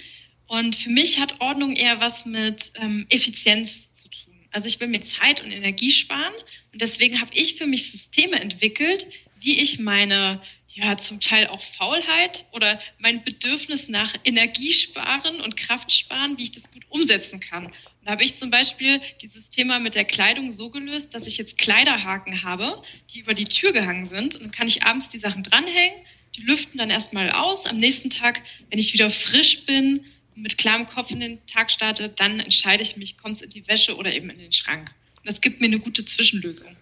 Und 0.47 0.75
für 0.75 0.89
mich 0.89 1.19
hat 1.19 1.39
Ordnung 1.39 1.75
eher 1.75 1.99
was 1.99 2.25
mit 2.25 2.71
ähm, 2.75 3.05
Effizienz 3.09 3.93
zu 3.93 4.09
tun. 4.09 4.33
Also 4.51 4.67
ich 4.67 4.79
will 4.79 4.87
mir 4.87 5.01
Zeit 5.01 5.43
und 5.43 5.51
Energie 5.51 5.91
sparen 5.91 6.33
und 6.71 6.81
deswegen 6.81 7.19
habe 7.19 7.31
ich 7.33 7.55
für 7.55 7.65
mich 7.65 7.91
Systeme 7.91 8.39
entwickelt, 8.39 9.07
wie 9.39 9.59
ich 9.59 9.79
meine 9.79 10.41
ja, 10.75 10.97
zum 10.97 11.19
Teil 11.19 11.47
auch 11.47 11.61
Faulheit 11.61 12.45
oder 12.51 12.79
mein 12.97 13.23
Bedürfnis 13.23 13.89
nach 13.89 14.13
Energiesparen 14.23 15.39
und 15.41 15.55
Kraftsparen, 15.55 16.37
wie 16.37 16.43
ich 16.43 16.51
das 16.51 16.71
gut 16.71 16.83
umsetzen 16.89 17.39
kann. 17.39 17.67
Und 17.67 17.73
da 18.05 18.11
habe 18.11 18.23
ich 18.23 18.35
zum 18.35 18.49
Beispiel 18.49 19.01
dieses 19.21 19.49
Thema 19.49 19.79
mit 19.79 19.95
der 19.95 20.05
Kleidung 20.05 20.51
so 20.51 20.69
gelöst, 20.69 21.13
dass 21.13 21.27
ich 21.27 21.37
jetzt 21.37 21.57
Kleiderhaken 21.57 22.43
habe, 22.43 22.81
die 23.13 23.19
über 23.19 23.33
die 23.33 23.45
Tür 23.45 23.71
gehangen 23.71 24.05
sind. 24.05 24.35
Und 24.35 24.43
dann 24.43 24.51
kann 24.51 24.67
ich 24.67 24.83
abends 24.83 25.09
die 25.09 25.19
Sachen 25.19 25.43
dranhängen, 25.43 25.95
die 26.35 26.41
lüften 26.41 26.79
dann 26.79 26.89
erstmal 26.89 27.31
aus. 27.31 27.67
Am 27.67 27.77
nächsten 27.77 28.09
Tag, 28.09 28.41
wenn 28.69 28.79
ich 28.79 28.93
wieder 28.93 29.09
frisch 29.11 29.65
bin 29.65 30.03
und 30.35 30.41
mit 30.41 30.57
klarem 30.57 30.87
Kopf 30.87 31.11
in 31.11 31.19
den 31.19 31.45
Tag 31.45 31.69
starte, 31.69 32.09
dann 32.09 32.39
entscheide 32.39 32.81
ich 32.81 32.97
mich, 32.97 33.17
kommt 33.17 33.37
es 33.37 33.41
in 33.43 33.51
die 33.51 33.67
Wäsche 33.67 33.95
oder 33.95 34.11
eben 34.11 34.31
in 34.31 34.39
den 34.39 34.51
Schrank. 34.51 34.91
Und 35.17 35.27
das 35.27 35.41
gibt 35.41 35.61
mir 35.61 35.67
eine 35.67 35.79
gute 35.79 36.03
Zwischenlösung. 36.03 36.75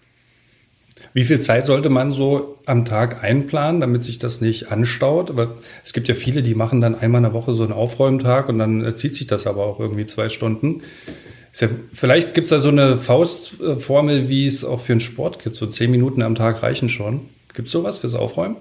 Wie 1.13 1.25
viel 1.25 1.39
Zeit 1.39 1.65
sollte 1.65 1.89
man 1.89 2.11
so 2.11 2.57
am 2.65 2.85
Tag 2.85 3.23
einplanen, 3.23 3.81
damit 3.81 4.03
sich 4.03 4.19
das 4.19 4.41
nicht 4.41 4.71
anstaut? 4.71 5.29
Aber 5.29 5.57
es 5.83 5.93
gibt 5.93 6.07
ja 6.07 6.15
viele, 6.15 6.43
die 6.43 6.55
machen 6.55 6.81
dann 6.81 6.95
einmal 6.95 7.19
in 7.19 7.23
der 7.23 7.33
Woche 7.33 7.53
so 7.53 7.63
einen 7.63 7.73
Aufräumtag 7.73 8.49
und 8.49 8.59
dann 8.59 8.83
äh, 8.83 8.95
zieht 8.95 9.15
sich 9.15 9.27
das 9.27 9.47
aber 9.47 9.65
auch 9.65 9.79
irgendwie 9.79 10.05
zwei 10.05 10.29
Stunden. 10.29 10.83
Ja, 11.59 11.69
vielleicht 11.93 12.33
gibt 12.33 12.45
es 12.45 12.49
da 12.49 12.59
so 12.59 12.69
eine 12.69 12.97
Faustformel, 12.97 14.29
wie 14.29 14.47
es 14.47 14.63
auch 14.63 14.81
für 14.81 14.93
einen 14.93 15.01
Sport 15.01 15.43
gibt. 15.43 15.55
So 15.55 15.67
zehn 15.67 15.91
Minuten 15.91 16.21
am 16.21 16.35
Tag 16.35 16.63
reichen 16.63 16.87
schon. 16.87 17.29
Gibt 17.53 17.67
es 17.67 17.73
sowas 17.73 17.99
fürs 17.99 18.15
Aufräumen? 18.15 18.55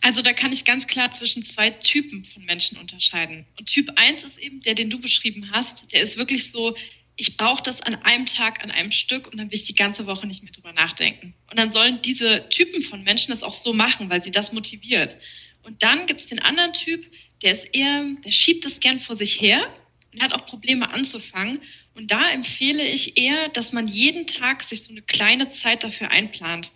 Also 0.00 0.22
da 0.22 0.32
kann 0.32 0.52
ich 0.52 0.64
ganz 0.64 0.86
klar 0.86 1.10
zwischen 1.10 1.42
zwei 1.42 1.70
Typen 1.70 2.24
von 2.24 2.44
Menschen 2.44 2.78
unterscheiden. 2.78 3.46
Und 3.58 3.66
Typ 3.66 3.90
1 3.96 4.24
ist 4.24 4.38
eben 4.38 4.60
der, 4.62 4.74
den 4.74 4.90
du 4.90 5.00
beschrieben 5.00 5.50
hast. 5.52 5.92
Der 5.92 6.02
ist 6.02 6.18
wirklich 6.18 6.50
so, 6.50 6.76
ich 7.20 7.36
brauche 7.36 7.62
das 7.62 7.82
an 7.82 7.96
einem 7.96 8.26
Tag, 8.26 8.62
an 8.62 8.70
einem 8.70 8.92
Stück 8.92 9.26
und 9.26 9.38
dann 9.38 9.50
will 9.50 9.58
ich 9.58 9.64
die 9.64 9.74
ganze 9.74 10.06
Woche 10.06 10.26
nicht 10.26 10.44
mehr 10.44 10.52
drüber 10.52 10.72
nachdenken. 10.72 11.34
Und 11.50 11.58
dann 11.58 11.70
sollen 11.70 12.00
diese 12.00 12.48
Typen 12.48 12.80
von 12.80 13.02
Menschen 13.02 13.32
das 13.32 13.42
auch 13.42 13.54
so 13.54 13.74
machen, 13.74 14.08
weil 14.08 14.22
sie 14.22 14.30
das 14.30 14.52
motiviert. 14.52 15.18
Und 15.64 15.82
dann 15.82 16.06
gibt 16.06 16.20
es 16.20 16.28
den 16.28 16.38
anderen 16.38 16.72
Typ, 16.72 17.10
der 17.42 17.52
ist 17.52 17.74
eher, 17.74 18.06
der 18.24 18.30
schiebt 18.30 18.64
das 18.64 18.78
gern 18.78 19.00
vor 19.00 19.16
sich 19.16 19.40
her 19.40 19.68
und 20.14 20.22
hat 20.22 20.32
auch 20.32 20.46
Probleme 20.46 20.90
anzufangen. 20.90 21.60
Und 21.94 22.12
da 22.12 22.30
empfehle 22.30 22.86
ich 22.86 23.18
eher, 23.18 23.48
dass 23.48 23.72
man 23.72 23.88
jeden 23.88 24.28
Tag 24.28 24.62
sich 24.62 24.84
so 24.84 24.92
eine 24.92 25.02
kleine 25.02 25.48
Zeit 25.48 25.82
dafür 25.82 26.12
einplant. 26.12 26.70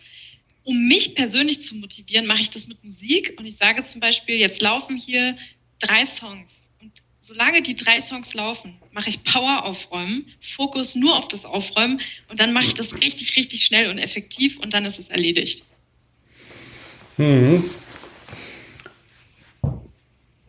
Um 0.63 0.87
mich 0.87 1.15
persönlich 1.15 1.61
zu 1.61 1.75
motivieren, 1.75 2.25
mache 2.25 2.41
ich 2.41 2.49
das 2.49 2.67
mit 2.67 2.83
Musik 2.83 3.33
und 3.37 3.45
ich 3.45 3.55
sage 3.55 3.81
zum 3.81 4.01
Beispiel, 4.01 4.35
jetzt 4.35 4.61
laufen 4.61 4.97
hier 4.97 5.37
drei 5.79 6.03
Songs 6.03 6.69
solange 7.23 7.61
die 7.61 7.75
drei 7.77 8.01
Songs 8.01 8.33
laufen, 8.33 8.75
mache 8.91 9.07
ich 9.07 9.23
Power 9.23 9.63
aufräumen, 9.63 10.25
Fokus 10.41 10.93
nur 10.95 11.15
auf 11.15 11.29
das 11.29 11.45
Aufräumen 11.45 12.01
und 12.29 12.41
dann 12.41 12.51
mache 12.51 12.65
ich 12.65 12.73
das 12.73 12.99
richtig, 12.99 13.37
richtig 13.37 13.63
schnell 13.63 13.89
und 13.89 13.97
effektiv 13.97 14.59
und 14.59 14.73
dann 14.73 14.83
ist 14.83 14.99
es 14.99 15.09
erledigt. 15.09 15.63
Mhm. 17.15 17.63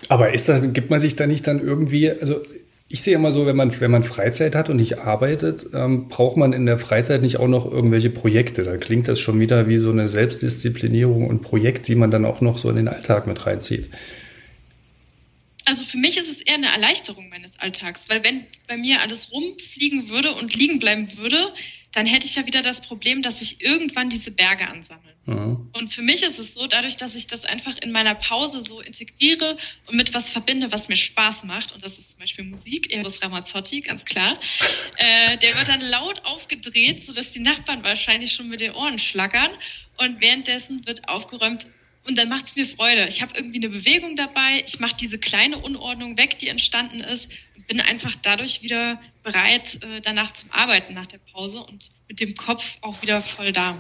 Aber 0.09 0.35
ist 0.35 0.49
das, 0.49 0.73
gibt 0.73 0.91
man 0.91 0.99
sich 0.99 1.15
da 1.15 1.29
nicht 1.29 1.47
dann 1.47 1.65
irgendwie, 1.65 2.11
also 2.11 2.43
ich 2.89 3.03
sehe 3.03 3.15
immer 3.15 3.31
so, 3.31 3.47
wenn 3.47 3.57
man, 3.57 3.81
wenn 3.81 3.93
man 3.93 4.03
Freizeit 4.03 4.57
hat 4.57 4.69
und 4.69 4.77
nicht 4.77 4.99
arbeitet, 4.99 5.67
ähm, 5.75 6.09
braucht 6.09 6.37
man 6.37 6.53
in 6.53 6.67
der 6.67 6.81
Freizeit 6.81 7.23
nicht 7.23 7.39
auch 7.39 7.49
noch 7.49 7.71
irgendwelche 7.71 8.11
Projekte. 8.11 8.65
Da 8.65 8.77
klingt 8.79 9.07
das 9.07 9.21
schon 9.21 9.39
wieder 9.39 9.69
wie 9.69 9.79
so 9.79 9.91
eine 9.91 10.09
Selbstdisziplinierung 10.09 11.29
und 11.29 11.43
Projekt, 11.43 11.87
die 11.87 11.95
man 11.95 12.11
dann 12.11 12.25
auch 12.25 12.41
noch 12.41 12.59
so 12.59 12.69
in 12.69 12.77
den 12.77 12.89
Alltag 12.89 13.29
mit 13.29 13.47
reinzieht 13.47 13.91
also 15.67 15.83
für 15.83 15.99
mich 15.99 16.17
ist 16.17 16.31
es 16.31 16.41
eher 16.41 16.55
eine 16.55 16.69
Erleichterung 16.69 17.29
meines 17.29 17.59
Alltags, 17.59 18.09
weil 18.09 18.23
wenn 18.25 18.47
bei 18.67 18.77
mir 18.77 19.01
alles 19.01 19.33
rumfliegen 19.33 20.09
würde 20.09 20.35
und 20.35 20.55
liegen 20.55 20.79
bleiben 20.79 21.17
würde, 21.17 21.55
dann 21.93 22.07
hätte 22.07 22.27
ich 22.27 22.35
ja 22.35 22.45
wieder 22.45 22.63
das 22.63 22.81
Problem, 22.81 23.23
dass 23.23 23.39
sich 23.39 23.61
irgendwann 23.61 24.11
diese 24.11 24.33
Berge 24.33 24.67
ansammeln. 24.67 25.15
Mhm. 25.27 25.71
Und 25.73 25.93
für 25.93 26.03
mich 26.03 26.23
ist 26.23 26.39
es 26.39 26.55
so, 26.55 26.67
dadurch, 26.67 26.97
dass 26.97 27.15
ich 27.15 27.29
das 27.29 27.45
einfach 27.45 27.79
in 27.79 27.93
meiner 27.93 28.17
Pause 28.17 28.63
so 28.63 28.81
integriere 28.81 29.57
und 29.87 29.97
mit 29.97 30.13
was 30.13 30.29
verbinde, 30.29 30.73
was 30.73 30.89
mir 30.89 30.97
Spaß 30.97 31.45
macht, 31.45 31.73
und 31.73 31.83
das 31.85 31.99
ist 31.99 32.11
zum 32.11 32.19
Beispiel 32.19 32.45
Musik, 32.45 32.93
Eros 32.93 33.23
Ramazzotti, 33.23 33.81
ganz 33.81 34.05
klar, 34.05 34.37
äh, 34.97 35.39
der 35.39 35.57
wird 35.57 35.69
dann 35.69 35.81
laut 35.81 36.25
aufgedreht, 36.25 37.01
sodass 37.01 37.31
die 37.31 37.41
Nachbarn 37.41 37.85
wahrscheinlich 37.85 38.33
schon 38.33 38.49
mit 38.49 38.61
den 38.61 38.73
Ohren 38.73 38.99
schlackern. 38.99 39.51
Und 39.97 40.21
währenddessen 40.21 40.85
wird 40.87 41.09
aufgeräumt, 41.09 41.69
und 42.07 42.17
dann 42.19 42.29
macht 42.29 42.47
es 42.47 42.57
mir 42.57 42.67
Freude. 42.67 43.07
Ich 43.09 43.23
habe 43.23 43.33
irgendwie 43.35 43.59
eine 43.59 43.71
Bewegung 43.71 44.17
dabei. 44.17 44.63
Ich 44.67 44.79
mache 44.79 44.95
diese 45.01 45.19
kleine 45.19 45.59
Unordnung 45.59 46.17
weg, 46.19 46.39
die 46.39 46.49
entstanden 46.49 47.01
ist. 47.01 47.31
Und 47.57 47.67
bin 47.67 47.81
einfach 47.81 48.15
dadurch 48.23 48.63
wieder 48.63 49.01
bereit, 49.23 49.83
äh, 49.83 50.01
danach 50.03 50.33
zum 50.33 50.51
Arbeiten 50.53 50.93
nach 50.93 51.07
der 51.07 51.19
Pause 51.33 51.61
und 51.61 51.91
mit 52.09 52.21
dem 52.21 52.35
Kopf 52.35 52.77
auch 52.83 53.01
wieder 53.01 53.23
voll 53.23 53.53
da. 53.53 53.75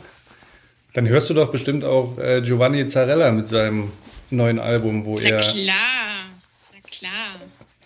Dann 0.94 1.06
hörst 1.08 1.28
du 1.28 1.34
doch 1.34 1.52
bestimmt 1.52 1.84
auch 1.84 2.16
äh, 2.18 2.40
Giovanni 2.40 2.86
Zarella 2.86 3.30
mit 3.30 3.48
seinem 3.48 3.92
neuen 4.30 4.58
Album, 4.58 5.04
wo 5.04 5.18
na 5.18 5.22
er. 5.22 5.36
Na 5.36 5.42
klar, 5.42 6.30
na 6.72 6.80
klar. 6.80 7.40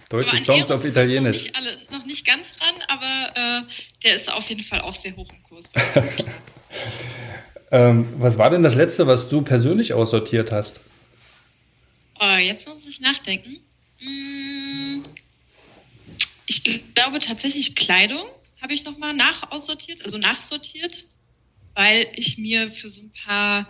Deutsche 0.09 0.39
Songs 0.39 0.71
auf 0.71 0.85
Italienisch. 0.85 1.37
Noch 1.37 1.43
nicht, 1.45 1.57
alle, 1.57 1.99
noch 1.99 2.07
nicht 2.07 2.27
ganz 2.27 2.55
dran, 2.55 2.75
aber 2.87 3.33
äh, 3.35 3.63
der 4.05 4.15
ist 4.15 4.33
auf 4.33 4.49
jeden 4.49 4.63
Fall 4.63 4.81
auch 4.83 4.95
sehr 4.95 5.17
hoch 5.17 5.29
im 5.31 5.43
Kurs. 5.43 5.69
Ähm, 7.71 8.09
was 8.19 8.39
war 8.39 8.51
denn 8.51 8.63
das 8.63 8.75
letzte, 8.75 9.07
was 9.07 9.29
du 9.29 9.43
persönlich 9.43 9.93
aussortiert 9.93 10.53
hast? 10.53 10.81
Oh, 12.21 12.37
jetzt 12.37 12.67
muss 12.67 12.87
ich 12.87 13.01
nachdenken. 13.01 13.59
Hm, 13.99 15.03
ich 16.47 16.95
glaube 16.95 17.21
tatsächlich 17.21 17.75
Kleidung 17.75 18.27
habe 18.61 18.73
ich 18.73 18.85
nochmal 18.85 19.15
nachaussortiert, 19.15 20.05
also 20.05 20.19
nachsortiert, 20.19 21.05
weil 21.75 22.09
ich 22.15 22.39
mir 22.39 22.71
für 22.71 22.91
so 22.91 23.03
ein 23.03 23.13
paar 23.25 23.69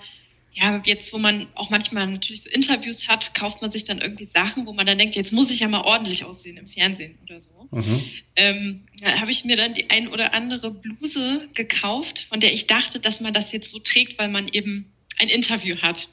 ja, 0.60 0.82
jetzt, 0.84 1.12
wo 1.12 1.18
man 1.18 1.46
auch 1.54 1.70
manchmal 1.70 2.06
natürlich 2.08 2.42
so 2.42 2.50
Interviews 2.50 3.06
hat, 3.06 3.32
kauft 3.34 3.62
man 3.62 3.70
sich 3.70 3.84
dann 3.84 3.98
irgendwie 3.98 4.24
Sachen, 4.24 4.66
wo 4.66 4.72
man 4.72 4.86
dann 4.86 4.98
denkt, 4.98 5.14
jetzt 5.14 5.32
muss 5.32 5.50
ich 5.50 5.60
ja 5.60 5.68
mal 5.68 5.82
ordentlich 5.82 6.24
aussehen 6.24 6.56
im 6.56 6.66
Fernsehen 6.66 7.16
oder 7.22 7.40
so. 7.40 7.68
Mhm. 7.70 8.02
Ähm, 8.34 8.86
da 9.00 9.20
habe 9.20 9.30
ich 9.30 9.44
mir 9.44 9.56
dann 9.56 9.74
die 9.74 9.90
ein 9.90 10.08
oder 10.08 10.34
andere 10.34 10.72
Bluse 10.72 11.48
gekauft, 11.54 12.26
von 12.28 12.40
der 12.40 12.52
ich 12.52 12.66
dachte, 12.66 12.98
dass 12.98 13.20
man 13.20 13.32
das 13.32 13.52
jetzt 13.52 13.68
so 13.68 13.78
trägt, 13.78 14.18
weil 14.18 14.28
man 14.28 14.48
eben 14.48 14.92
ein 15.18 15.28
Interview 15.28 15.76
hat. 15.76 16.08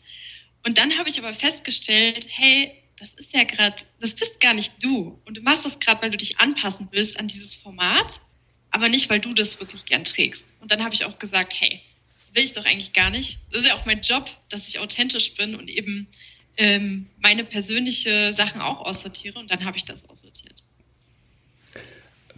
Und 0.63 0.77
dann 0.77 0.97
habe 0.97 1.09
ich 1.09 1.17
aber 1.17 1.33
festgestellt, 1.33 2.27
hey, 2.29 2.71
das 2.99 3.13
ist 3.15 3.33
ja 3.33 3.45
gerade, 3.45 3.83
das 3.99 4.13
bist 4.13 4.39
gar 4.41 4.53
nicht 4.53 4.73
du. 4.83 5.19
Und 5.25 5.37
du 5.37 5.41
machst 5.41 5.65
das 5.65 5.79
gerade, 5.79 6.03
weil 6.03 6.11
du 6.11 6.17
dich 6.17 6.39
anpassen 6.39 6.87
willst 6.91 7.19
an 7.19 7.27
dieses 7.27 7.55
Format, 7.55 8.21
aber 8.69 8.89
nicht, 8.89 9.09
weil 9.09 9.19
du 9.19 9.33
das 9.33 9.59
wirklich 9.59 9.85
gern 9.85 10.03
trägst. 10.03 10.53
Und 10.59 10.69
dann 10.71 10.83
habe 10.83 10.93
ich 10.93 11.05
auch 11.05 11.17
gesagt, 11.17 11.53
hey, 11.59 11.81
will 12.35 12.43
ich 12.43 12.53
doch 12.53 12.65
eigentlich 12.65 12.93
gar 12.93 13.09
nicht. 13.09 13.39
Das 13.51 13.61
ist 13.61 13.67
ja 13.67 13.75
auch 13.75 13.85
mein 13.85 14.01
Job, 14.01 14.29
dass 14.49 14.67
ich 14.67 14.79
authentisch 14.79 15.33
bin 15.35 15.55
und 15.55 15.69
eben 15.69 16.07
ähm, 16.57 17.07
meine 17.19 17.43
persönliche 17.43 18.31
Sachen 18.33 18.61
auch 18.61 18.81
aussortiere 18.85 19.39
und 19.39 19.51
dann 19.51 19.65
habe 19.65 19.77
ich 19.77 19.85
das 19.85 20.07
aussortiert. 20.09 20.63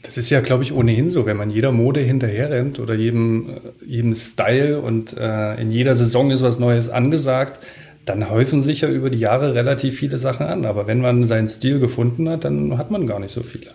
Das 0.03 0.17
ist 0.17 0.29
ja, 0.29 0.41
glaube 0.41 0.63
ich, 0.63 0.71
ohnehin 0.71 1.09
so, 1.11 1.25
wenn 1.25 1.37
man 1.37 1.49
jeder 1.49 1.71
Mode 1.71 1.99
hinterherrennt 1.99 2.79
oder 2.79 2.93
jedem, 2.93 3.49
äh, 3.49 3.59
jedem 3.85 4.13
Style 4.13 4.79
und 4.79 5.13
äh, 5.13 5.55
in 5.59 5.71
jeder 5.71 5.95
Saison 5.95 6.31
ist 6.31 6.43
was 6.43 6.59
Neues 6.59 6.89
angesagt, 6.89 7.59
dann 8.05 8.29
häufen 8.29 8.61
sich 8.61 8.81
ja 8.81 8.89
über 8.89 9.09
die 9.09 9.17
Jahre 9.17 9.53
relativ 9.53 9.97
viele 9.97 10.17
Sachen 10.17 10.45
an. 10.45 10.65
Aber 10.65 10.87
wenn 10.87 11.01
man 11.01 11.25
seinen 11.25 11.47
Stil 11.47 11.79
gefunden 11.79 12.29
hat, 12.29 12.45
dann 12.45 12.77
hat 12.77 12.89
man 12.91 13.05
gar 13.05 13.19
nicht 13.19 13.33
so 13.33 13.43
viele. 13.43 13.71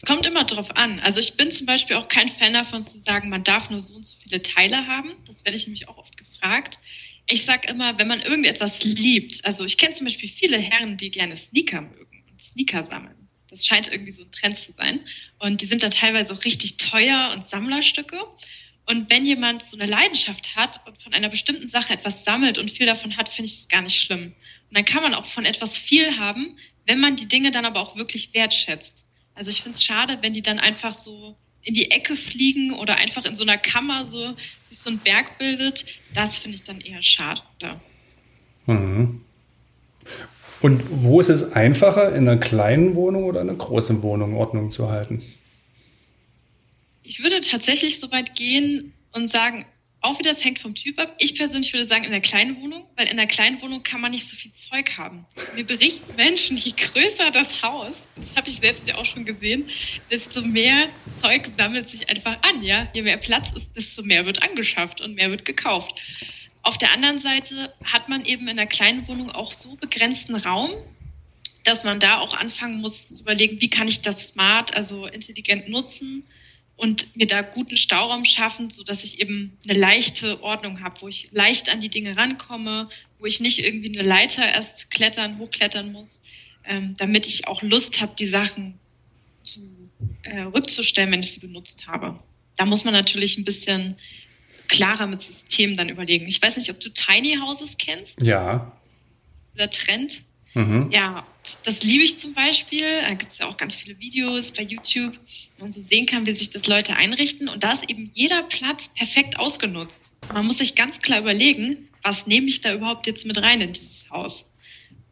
Es 0.00 0.06
kommt 0.06 0.24
immer 0.24 0.44
drauf 0.44 0.74
an. 0.76 0.98
Also 1.00 1.20
ich 1.20 1.36
bin 1.36 1.50
zum 1.50 1.66
Beispiel 1.66 1.96
auch 1.96 2.08
kein 2.08 2.30
Fan 2.30 2.54
davon 2.54 2.82
zu 2.82 2.98
sagen, 2.98 3.28
man 3.28 3.44
darf 3.44 3.68
nur 3.68 3.82
so 3.82 3.96
und 3.96 4.06
so 4.06 4.16
viele 4.22 4.40
Teile 4.40 4.86
haben. 4.86 5.12
Das 5.26 5.44
werde 5.44 5.58
ich 5.58 5.66
nämlich 5.66 5.88
auch 5.88 5.98
oft 5.98 6.16
gefragt. 6.16 6.78
Ich 7.26 7.44
sage 7.44 7.68
immer, 7.68 7.98
wenn 7.98 8.08
man 8.08 8.22
irgendetwas 8.22 8.82
liebt, 8.82 9.44
also 9.44 9.62
ich 9.66 9.76
kenne 9.76 9.92
zum 9.92 10.06
Beispiel 10.06 10.30
viele 10.30 10.56
Herren, 10.56 10.96
die 10.96 11.10
gerne 11.10 11.36
Sneaker 11.36 11.82
mögen 11.82 12.24
und 12.30 12.40
Sneaker 12.40 12.82
sammeln. 12.82 13.28
Das 13.50 13.66
scheint 13.66 13.92
irgendwie 13.92 14.12
so 14.12 14.22
ein 14.22 14.30
Trend 14.30 14.56
zu 14.56 14.72
sein. 14.72 15.00
Und 15.38 15.60
die 15.60 15.66
sind 15.66 15.82
dann 15.82 15.90
teilweise 15.90 16.32
auch 16.32 16.46
richtig 16.46 16.78
teuer 16.78 17.32
und 17.36 17.46
Sammlerstücke. 17.46 18.18
Und 18.86 19.10
wenn 19.10 19.26
jemand 19.26 19.62
so 19.62 19.76
eine 19.76 19.84
Leidenschaft 19.84 20.56
hat 20.56 20.80
und 20.86 21.02
von 21.02 21.12
einer 21.12 21.28
bestimmten 21.28 21.68
Sache 21.68 21.92
etwas 21.92 22.24
sammelt 22.24 22.56
und 22.56 22.70
viel 22.70 22.86
davon 22.86 23.18
hat, 23.18 23.28
finde 23.28 23.50
ich 23.50 23.56
das 23.56 23.68
gar 23.68 23.82
nicht 23.82 24.00
schlimm. 24.00 24.28
Und 24.70 24.74
dann 24.74 24.86
kann 24.86 25.02
man 25.02 25.12
auch 25.12 25.26
von 25.26 25.44
etwas 25.44 25.76
viel 25.76 26.16
haben, 26.16 26.56
wenn 26.86 27.00
man 27.00 27.16
die 27.16 27.28
Dinge 27.28 27.50
dann 27.50 27.66
aber 27.66 27.80
auch 27.80 27.96
wirklich 27.96 28.32
wertschätzt. 28.32 29.04
Also 29.34 29.50
ich 29.50 29.62
finde 29.62 29.76
es 29.76 29.84
schade, 29.84 30.18
wenn 30.20 30.32
die 30.32 30.42
dann 30.42 30.58
einfach 30.58 30.92
so 30.92 31.36
in 31.62 31.74
die 31.74 31.90
Ecke 31.90 32.16
fliegen 32.16 32.72
oder 32.72 32.96
einfach 32.96 33.24
in 33.24 33.34
so 33.34 33.42
einer 33.42 33.58
Kammer 33.58 34.06
so 34.06 34.34
sich 34.66 34.78
so 34.78 34.90
ein 34.90 34.98
Berg 34.98 35.38
bildet. 35.38 35.84
Das 36.14 36.38
finde 36.38 36.56
ich 36.56 36.64
dann 36.64 36.80
eher 36.80 37.02
schade. 37.02 37.42
Mhm. 38.66 39.22
Und 40.60 40.82
wo 40.90 41.20
ist 41.20 41.30
es 41.30 41.52
einfacher, 41.52 42.14
in 42.14 42.28
einer 42.28 42.38
kleinen 42.38 42.94
Wohnung 42.94 43.24
oder 43.24 43.40
in 43.40 43.48
einer 43.48 43.58
großen 43.58 44.02
Wohnung 44.02 44.36
Ordnung 44.36 44.70
zu 44.70 44.90
halten? 44.90 45.22
Ich 47.02 47.22
würde 47.22 47.40
tatsächlich 47.40 47.98
so 47.98 48.10
weit 48.12 48.34
gehen 48.36 48.92
und 49.12 49.28
sagen, 49.28 49.64
auch 50.02 50.18
wieder, 50.18 50.30
das 50.30 50.44
hängt 50.44 50.58
vom 50.58 50.74
Typ 50.74 50.98
ab. 50.98 51.14
Ich 51.18 51.34
persönlich 51.34 51.72
würde 51.72 51.86
sagen, 51.86 52.04
in 52.04 52.10
der 52.10 52.20
kleinen 52.20 52.60
Wohnung, 52.60 52.86
weil 52.96 53.06
in 53.08 53.18
der 53.18 53.26
kleinen 53.26 53.60
Wohnung 53.60 53.82
kann 53.82 54.00
man 54.00 54.12
nicht 54.12 54.28
so 54.28 54.34
viel 54.34 54.52
Zeug 54.52 54.96
haben. 54.96 55.26
Mir 55.54 55.64
berichten 55.64 56.14
Menschen, 56.16 56.56
je 56.56 56.72
größer 56.72 57.30
das 57.30 57.62
Haus, 57.62 58.08
das 58.16 58.34
habe 58.34 58.48
ich 58.48 58.56
selbst 58.56 58.88
ja 58.88 58.94
auch 58.96 59.04
schon 59.04 59.26
gesehen, 59.26 59.68
desto 60.10 60.40
mehr 60.42 60.88
Zeug 61.10 61.50
sammelt 61.56 61.88
sich 61.88 62.08
einfach 62.08 62.38
an, 62.42 62.62
ja. 62.62 62.88
Je 62.94 63.02
mehr 63.02 63.18
Platz 63.18 63.52
ist, 63.54 63.76
desto 63.76 64.02
mehr 64.02 64.24
wird 64.24 64.42
angeschafft 64.42 65.00
und 65.02 65.14
mehr 65.14 65.30
wird 65.30 65.44
gekauft. 65.44 66.00
Auf 66.62 66.78
der 66.78 66.92
anderen 66.92 67.18
Seite 67.18 67.74
hat 67.84 68.08
man 68.08 68.24
eben 68.24 68.42
in 68.42 68.58
einer 68.58 68.66
kleinen 68.66 69.06
Wohnung 69.06 69.30
auch 69.30 69.52
so 69.52 69.76
begrenzten 69.76 70.34
Raum, 70.34 70.70
dass 71.64 71.84
man 71.84 72.00
da 72.00 72.20
auch 72.20 72.34
anfangen 72.34 72.80
muss 72.80 73.08
zu 73.08 73.20
überlegen, 73.20 73.60
wie 73.60 73.68
kann 73.68 73.88
ich 73.88 74.00
das 74.00 74.28
smart, 74.28 74.74
also 74.74 75.06
intelligent 75.06 75.68
nutzen 75.68 76.26
und 76.80 77.14
mir 77.14 77.26
da 77.26 77.42
guten 77.42 77.76
Stauraum 77.76 78.24
schaffen, 78.24 78.70
so 78.70 78.82
dass 78.82 79.04
ich 79.04 79.20
eben 79.20 79.56
eine 79.68 79.78
leichte 79.78 80.42
Ordnung 80.42 80.82
habe, 80.82 81.02
wo 81.02 81.08
ich 81.08 81.28
leicht 81.30 81.68
an 81.68 81.80
die 81.80 81.90
Dinge 81.90 82.16
rankomme, 82.16 82.88
wo 83.18 83.26
ich 83.26 83.40
nicht 83.40 83.58
irgendwie 83.58 83.96
eine 83.96 84.06
Leiter 84.06 84.46
erst 84.46 84.90
klettern, 84.90 85.38
hochklettern 85.38 85.92
muss, 85.92 86.20
ähm, 86.64 86.94
damit 86.96 87.26
ich 87.26 87.46
auch 87.46 87.60
Lust 87.62 88.00
habe, 88.00 88.12
die 88.18 88.26
Sachen 88.26 88.78
zu, 89.42 89.60
äh, 90.22 90.40
rückzustellen, 90.40 91.12
wenn 91.12 91.20
ich 91.20 91.32
sie 91.32 91.40
benutzt 91.40 91.86
habe. 91.86 92.18
Da 92.56 92.64
muss 92.64 92.84
man 92.84 92.94
natürlich 92.94 93.36
ein 93.36 93.44
bisschen 93.44 93.96
klarer 94.66 95.06
mit 95.06 95.20
Systemen 95.20 95.76
dann 95.76 95.90
überlegen. 95.90 96.26
Ich 96.28 96.40
weiß 96.40 96.56
nicht, 96.56 96.70
ob 96.70 96.80
du 96.80 96.88
Tiny 96.90 97.36
Houses 97.36 97.76
kennst. 97.76 98.20
Ja. 98.22 98.72
Der 99.58 99.70
Trend. 99.70 100.22
Mhm. 100.54 100.90
Ja, 100.90 101.26
das 101.64 101.82
liebe 101.82 102.04
ich 102.04 102.18
zum 102.18 102.34
Beispiel. 102.34 103.02
Da 103.02 103.14
gibt 103.14 103.32
es 103.32 103.38
ja 103.38 103.46
auch 103.46 103.56
ganz 103.56 103.76
viele 103.76 103.98
Videos 103.98 104.52
bei 104.52 104.62
YouTube, 104.62 105.18
wo 105.58 105.64
man 105.64 105.72
so 105.72 105.80
sehen 105.80 106.06
kann, 106.06 106.26
wie 106.26 106.34
sich 106.34 106.50
das 106.50 106.66
Leute 106.66 106.96
einrichten. 106.96 107.48
Und 107.48 107.62
da 107.62 107.72
ist 107.72 107.88
eben 107.88 108.10
jeder 108.12 108.42
Platz 108.44 108.88
perfekt 108.88 109.38
ausgenutzt. 109.38 110.10
Man 110.32 110.46
muss 110.46 110.58
sich 110.58 110.74
ganz 110.74 111.00
klar 111.00 111.20
überlegen, 111.20 111.88
was 112.02 112.26
nehme 112.26 112.48
ich 112.48 112.60
da 112.60 112.74
überhaupt 112.74 113.06
jetzt 113.06 113.26
mit 113.26 113.40
rein 113.40 113.60
in 113.60 113.72
dieses 113.72 114.10
Haus. 114.10 114.50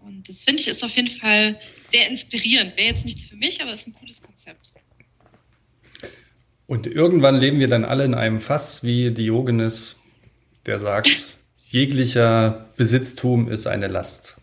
Und 0.01 0.29
das 0.29 0.45
finde 0.45 0.63
ich 0.63 0.69
ist 0.69 0.83
auf 0.83 0.97
jeden 0.97 1.09
Fall 1.09 1.61
sehr 1.91 2.09
inspirierend. 2.09 2.77
Wäre 2.77 2.89
jetzt 2.89 3.05
nichts 3.05 3.27
für 3.27 3.37
mich, 3.37 3.61
aber 3.63 3.73
es 3.73 3.81
ist 3.81 3.89
ein 3.89 3.95
cooles 3.95 4.23
Konzept. 4.23 4.73
Und 6.67 6.87
irgendwann 6.87 7.37
leben 7.37 7.61
wir 7.61 7.69
dann 7.69 7.85
alle 7.85 8.05
in 8.05 8.15
einem 8.15 8.41
Fass 8.41 8.83
wie 8.83 9.11
Diogenes, 9.11 9.97
der 10.67 10.81
sagt, 10.81 11.09
jeglicher 11.71 12.71
Besitztum 12.77 13.49
ist 13.49 13.67
eine 13.67 13.89
Last. 13.89 14.38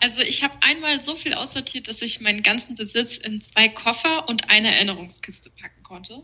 Also 0.00 0.20
ich 0.20 0.42
habe 0.42 0.54
einmal 0.60 1.00
so 1.00 1.14
viel 1.14 1.34
aussortiert, 1.34 1.88
dass 1.88 2.02
ich 2.02 2.20
meinen 2.20 2.42
ganzen 2.42 2.74
Besitz 2.74 3.16
in 3.16 3.40
zwei 3.40 3.68
Koffer 3.68 4.28
und 4.28 4.50
eine 4.50 4.74
Erinnerungskiste 4.74 5.50
packen 5.50 5.82
konnte. 5.82 6.22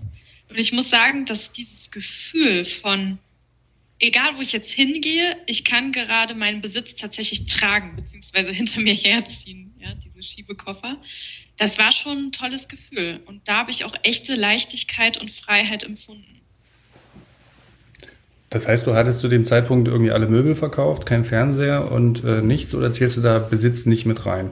Und 0.48 0.58
ich 0.58 0.72
muss 0.72 0.90
sagen, 0.90 1.24
dass 1.24 1.52
dieses 1.52 1.90
Gefühl 1.90 2.64
von, 2.64 3.18
egal 3.98 4.36
wo 4.36 4.42
ich 4.42 4.52
jetzt 4.52 4.70
hingehe, 4.70 5.38
ich 5.46 5.64
kann 5.64 5.92
gerade 5.92 6.34
meinen 6.34 6.60
Besitz 6.60 6.96
tatsächlich 6.96 7.46
tragen, 7.46 7.96
beziehungsweise 7.96 8.52
hinter 8.52 8.80
mir 8.80 8.94
herziehen, 8.94 9.74
ja, 9.78 9.94
diese 9.94 10.22
Schiebekoffer. 10.22 11.00
Das 11.56 11.78
war 11.78 11.92
schon 11.92 12.26
ein 12.26 12.32
tolles 12.32 12.68
Gefühl. 12.68 13.22
Und 13.24 13.48
da 13.48 13.58
habe 13.58 13.70
ich 13.70 13.84
auch 13.84 13.94
echte 14.02 14.34
Leichtigkeit 14.34 15.16
und 15.16 15.30
Freiheit 15.30 15.84
empfunden. 15.84 16.41
Das 18.52 18.68
heißt, 18.68 18.86
du 18.86 18.94
hattest 18.94 19.20
zu 19.20 19.28
dem 19.28 19.46
Zeitpunkt 19.46 19.88
irgendwie 19.88 20.10
alle 20.10 20.28
Möbel 20.28 20.54
verkauft, 20.54 21.06
kein 21.06 21.24
Fernseher 21.24 21.90
und 21.90 22.22
äh, 22.22 22.42
nichts 22.42 22.74
oder 22.74 22.92
zählst 22.92 23.16
du 23.16 23.22
da 23.22 23.38
Besitz 23.38 23.86
nicht 23.86 24.04
mit 24.04 24.26
rein? 24.26 24.50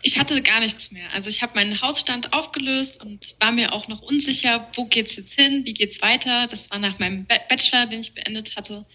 Ich 0.00 0.18
hatte 0.18 0.40
gar 0.40 0.60
nichts 0.60 0.92
mehr. 0.92 1.04
Also 1.12 1.28
ich 1.28 1.42
habe 1.42 1.54
meinen 1.54 1.82
Hausstand 1.82 2.32
aufgelöst 2.32 3.02
und 3.02 3.36
war 3.38 3.52
mir 3.52 3.72
auch 3.72 3.86
noch 3.86 4.00
unsicher, 4.00 4.66
wo 4.74 4.86
geht's 4.86 5.14
jetzt 5.16 5.34
hin, 5.34 5.60
wie 5.66 5.74
geht's 5.74 6.00
weiter. 6.00 6.46
Das 6.46 6.70
war 6.70 6.78
nach 6.78 6.98
meinem 6.98 7.26
Bachelor, 7.26 7.86
den 7.86 8.00
ich 8.00 8.14
beendet 8.14 8.56
hatte. 8.56 8.86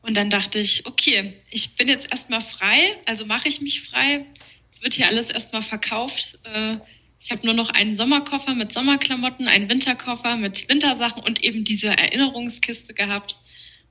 Und 0.00 0.16
dann 0.16 0.30
dachte 0.30 0.60
ich, 0.60 0.86
okay, 0.86 1.34
ich 1.50 1.74
bin 1.74 1.88
jetzt 1.88 2.12
erstmal 2.12 2.40
frei, 2.40 2.92
also 3.04 3.26
mache 3.26 3.48
ich 3.48 3.60
mich 3.60 3.82
frei. 3.82 4.24
Es 4.72 4.80
wird 4.80 4.94
hier 4.94 5.08
alles 5.08 5.30
erstmal 5.30 5.62
verkauft. 5.62 6.38
Äh, 6.44 6.76
ich 7.20 7.32
habe 7.32 7.44
nur 7.44 7.54
noch 7.54 7.70
einen 7.70 7.94
Sommerkoffer 7.94 8.54
mit 8.54 8.72
Sommerklamotten, 8.72 9.48
einen 9.48 9.68
Winterkoffer 9.68 10.36
mit 10.36 10.68
Wintersachen 10.68 11.24
und 11.24 11.42
eben 11.42 11.64
diese 11.64 11.88
Erinnerungskiste 11.88 12.94
gehabt. 12.94 13.36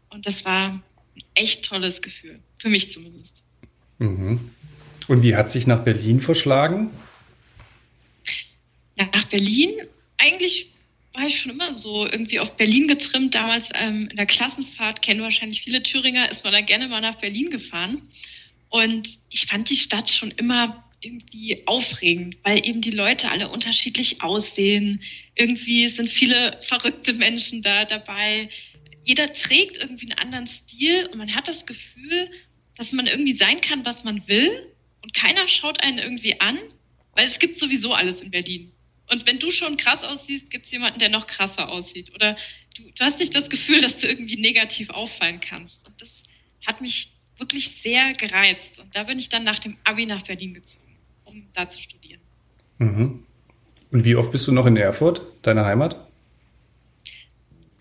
Und 0.09 0.25
das 0.25 0.45
war 0.45 0.69
ein 0.71 0.83
echt 1.33 1.65
tolles 1.65 2.01
Gefühl, 2.01 2.39
für 2.57 2.69
mich 2.69 2.91
zumindest. 2.91 3.43
Mhm. 3.99 4.49
Und 5.07 5.23
wie 5.23 5.35
hat 5.35 5.49
sich 5.49 5.67
nach 5.67 5.83
Berlin 5.83 6.19
verschlagen? 6.19 6.89
Nach 8.95 9.25
Berlin, 9.25 9.71
eigentlich 10.17 10.69
war 11.13 11.27
ich 11.27 11.39
schon 11.39 11.51
immer 11.51 11.73
so 11.73 12.05
irgendwie 12.05 12.39
auf 12.39 12.57
Berlin 12.57 12.87
getrimmt. 12.87 13.35
Damals 13.35 13.69
ähm, 13.73 14.07
in 14.09 14.17
der 14.17 14.25
Klassenfahrt, 14.25 15.01
kennen 15.01 15.21
wahrscheinlich 15.21 15.61
viele 15.61 15.81
Thüringer, 15.81 16.29
ist 16.29 16.43
man 16.43 16.53
da 16.53 16.61
gerne 16.61 16.87
mal 16.87 17.01
nach 17.01 17.15
Berlin 17.15 17.49
gefahren. 17.49 18.01
Und 18.69 19.09
ich 19.29 19.45
fand 19.45 19.69
die 19.69 19.77
Stadt 19.77 20.09
schon 20.09 20.31
immer 20.31 20.83
irgendwie 21.01 21.61
aufregend, 21.67 22.37
weil 22.43 22.67
eben 22.67 22.81
die 22.81 22.91
Leute 22.91 23.29
alle 23.29 23.49
unterschiedlich 23.49 24.21
aussehen. 24.23 25.01
Irgendwie 25.35 25.87
sind 25.87 26.09
viele 26.09 26.57
verrückte 26.61 27.13
Menschen 27.13 27.61
da 27.61 27.85
dabei 27.85 28.49
jeder 29.05 29.31
trägt 29.31 29.77
irgendwie 29.77 30.11
einen 30.11 30.19
anderen 30.19 30.47
Stil 30.47 31.05
und 31.05 31.17
man 31.17 31.33
hat 31.33 31.47
das 31.47 31.65
Gefühl, 31.65 32.29
dass 32.75 32.91
man 32.91 33.07
irgendwie 33.07 33.35
sein 33.35 33.61
kann, 33.61 33.85
was 33.85 34.03
man 34.03 34.27
will 34.27 34.73
und 35.01 35.13
keiner 35.13 35.47
schaut 35.47 35.81
einen 35.81 35.99
irgendwie 35.99 36.41
an, 36.41 36.57
weil 37.13 37.25
es 37.25 37.39
gibt 37.39 37.55
sowieso 37.55 37.93
alles 37.93 38.21
in 38.21 38.31
Berlin. 38.31 38.71
Und 39.07 39.27
wenn 39.27 39.37
du 39.37 39.51
schon 39.51 39.77
krass 39.77 40.03
aussiehst, 40.03 40.49
gibt 40.49 40.65
es 40.65 40.71
jemanden, 40.71 40.97
der 40.97 41.09
noch 41.09 41.27
krasser 41.27 41.69
aussieht. 41.69 42.13
Oder 42.15 42.35
du, 42.75 42.83
du 42.83 43.03
hast 43.03 43.19
nicht 43.19 43.35
das 43.35 43.51
Gefühl, 43.51 43.79
dass 43.79 44.01
du 44.01 44.07
irgendwie 44.07 44.37
negativ 44.37 44.89
auffallen 44.89 45.39
kannst. 45.39 45.85
Und 45.85 46.01
das 46.01 46.23
hat 46.65 46.81
mich 46.81 47.11
wirklich 47.37 47.69
sehr 47.69 48.13
gereizt. 48.13 48.79
Und 48.79 48.95
da 48.95 49.03
bin 49.03 49.19
ich 49.19 49.29
dann 49.29 49.43
nach 49.43 49.59
dem 49.59 49.77
Abi 49.83 50.07
nach 50.07 50.23
Berlin 50.23 50.55
gezogen, 50.55 50.97
um 51.23 51.47
da 51.53 51.69
zu 51.69 51.79
studieren. 51.79 52.21
Mhm. 52.79 53.23
Und 53.91 54.05
wie 54.05 54.15
oft 54.15 54.31
bist 54.31 54.47
du 54.47 54.51
noch 54.51 54.65
in 54.65 54.75
Erfurt, 54.75 55.21
deiner 55.43 55.65
Heimat? 55.65 56.04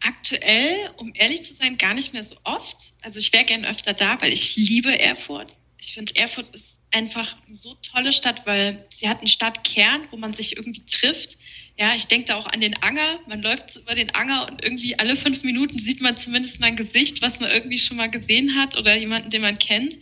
Aktuell, 0.06 0.90
um 0.98 1.12
ehrlich 1.14 1.42
zu 1.42 1.54
sein, 1.54 1.78
gar 1.78 1.94
nicht 1.94 2.12
mehr 2.12 2.24
so 2.24 2.36
oft. 2.44 2.92
Also 3.00 3.18
ich 3.18 3.32
wäre 3.32 3.46
gern 3.46 3.64
öfter 3.64 3.94
da, 3.94 4.20
weil 4.20 4.34
ich 4.34 4.54
liebe 4.54 4.98
Erfurt. 4.98 5.56
Ich 5.78 5.94
finde, 5.94 6.14
Erfurt 6.16 6.54
ist 6.54 6.78
einfach 6.90 7.36
eine 7.46 7.54
so 7.54 7.74
tolle 7.76 8.12
Stadt, 8.12 8.46
weil 8.46 8.86
sie 8.94 9.08
hat 9.08 9.20
einen 9.20 9.28
Stadtkern, 9.28 10.02
wo 10.10 10.18
man 10.18 10.34
sich 10.34 10.58
irgendwie 10.58 10.84
trifft. 10.84 11.38
Ja, 11.78 11.94
ich 11.94 12.06
denke 12.06 12.26
da 12.26 12.36
auch 12.36 12.46
an 12.46 12.60
den 12.60 12.76
Anger. 12.82 13.18
Man 13.28 13.40
läuft 13.40 13.76
über 13.76 13.94
den 13.94 14.14
Anger 14.14 14.46
und 14.46 14.62
irgendwie 14.62 14.98
alle 14.98 15.16
fünf 15.16 15.42
Minuten 15.42 15.78
sieht 15.78 16.02
man 16.02 16.18
zumindest 16.18 16.60
mein 16.60 16.76
Gesicht, 16.76 17.22
was 17.22 17.40
man 17.40 17.50
irgendwie 17.50 17.78
schon 17.78 17.96
mal 17.96 18.10
gesehen 18.10 18.56
hat 18.56 18.76
oder 18.76 18.94
jemanden, 18.96 19.30
den 19.30 19.40
man 19.40 19.56
kennt. 19.56 19.96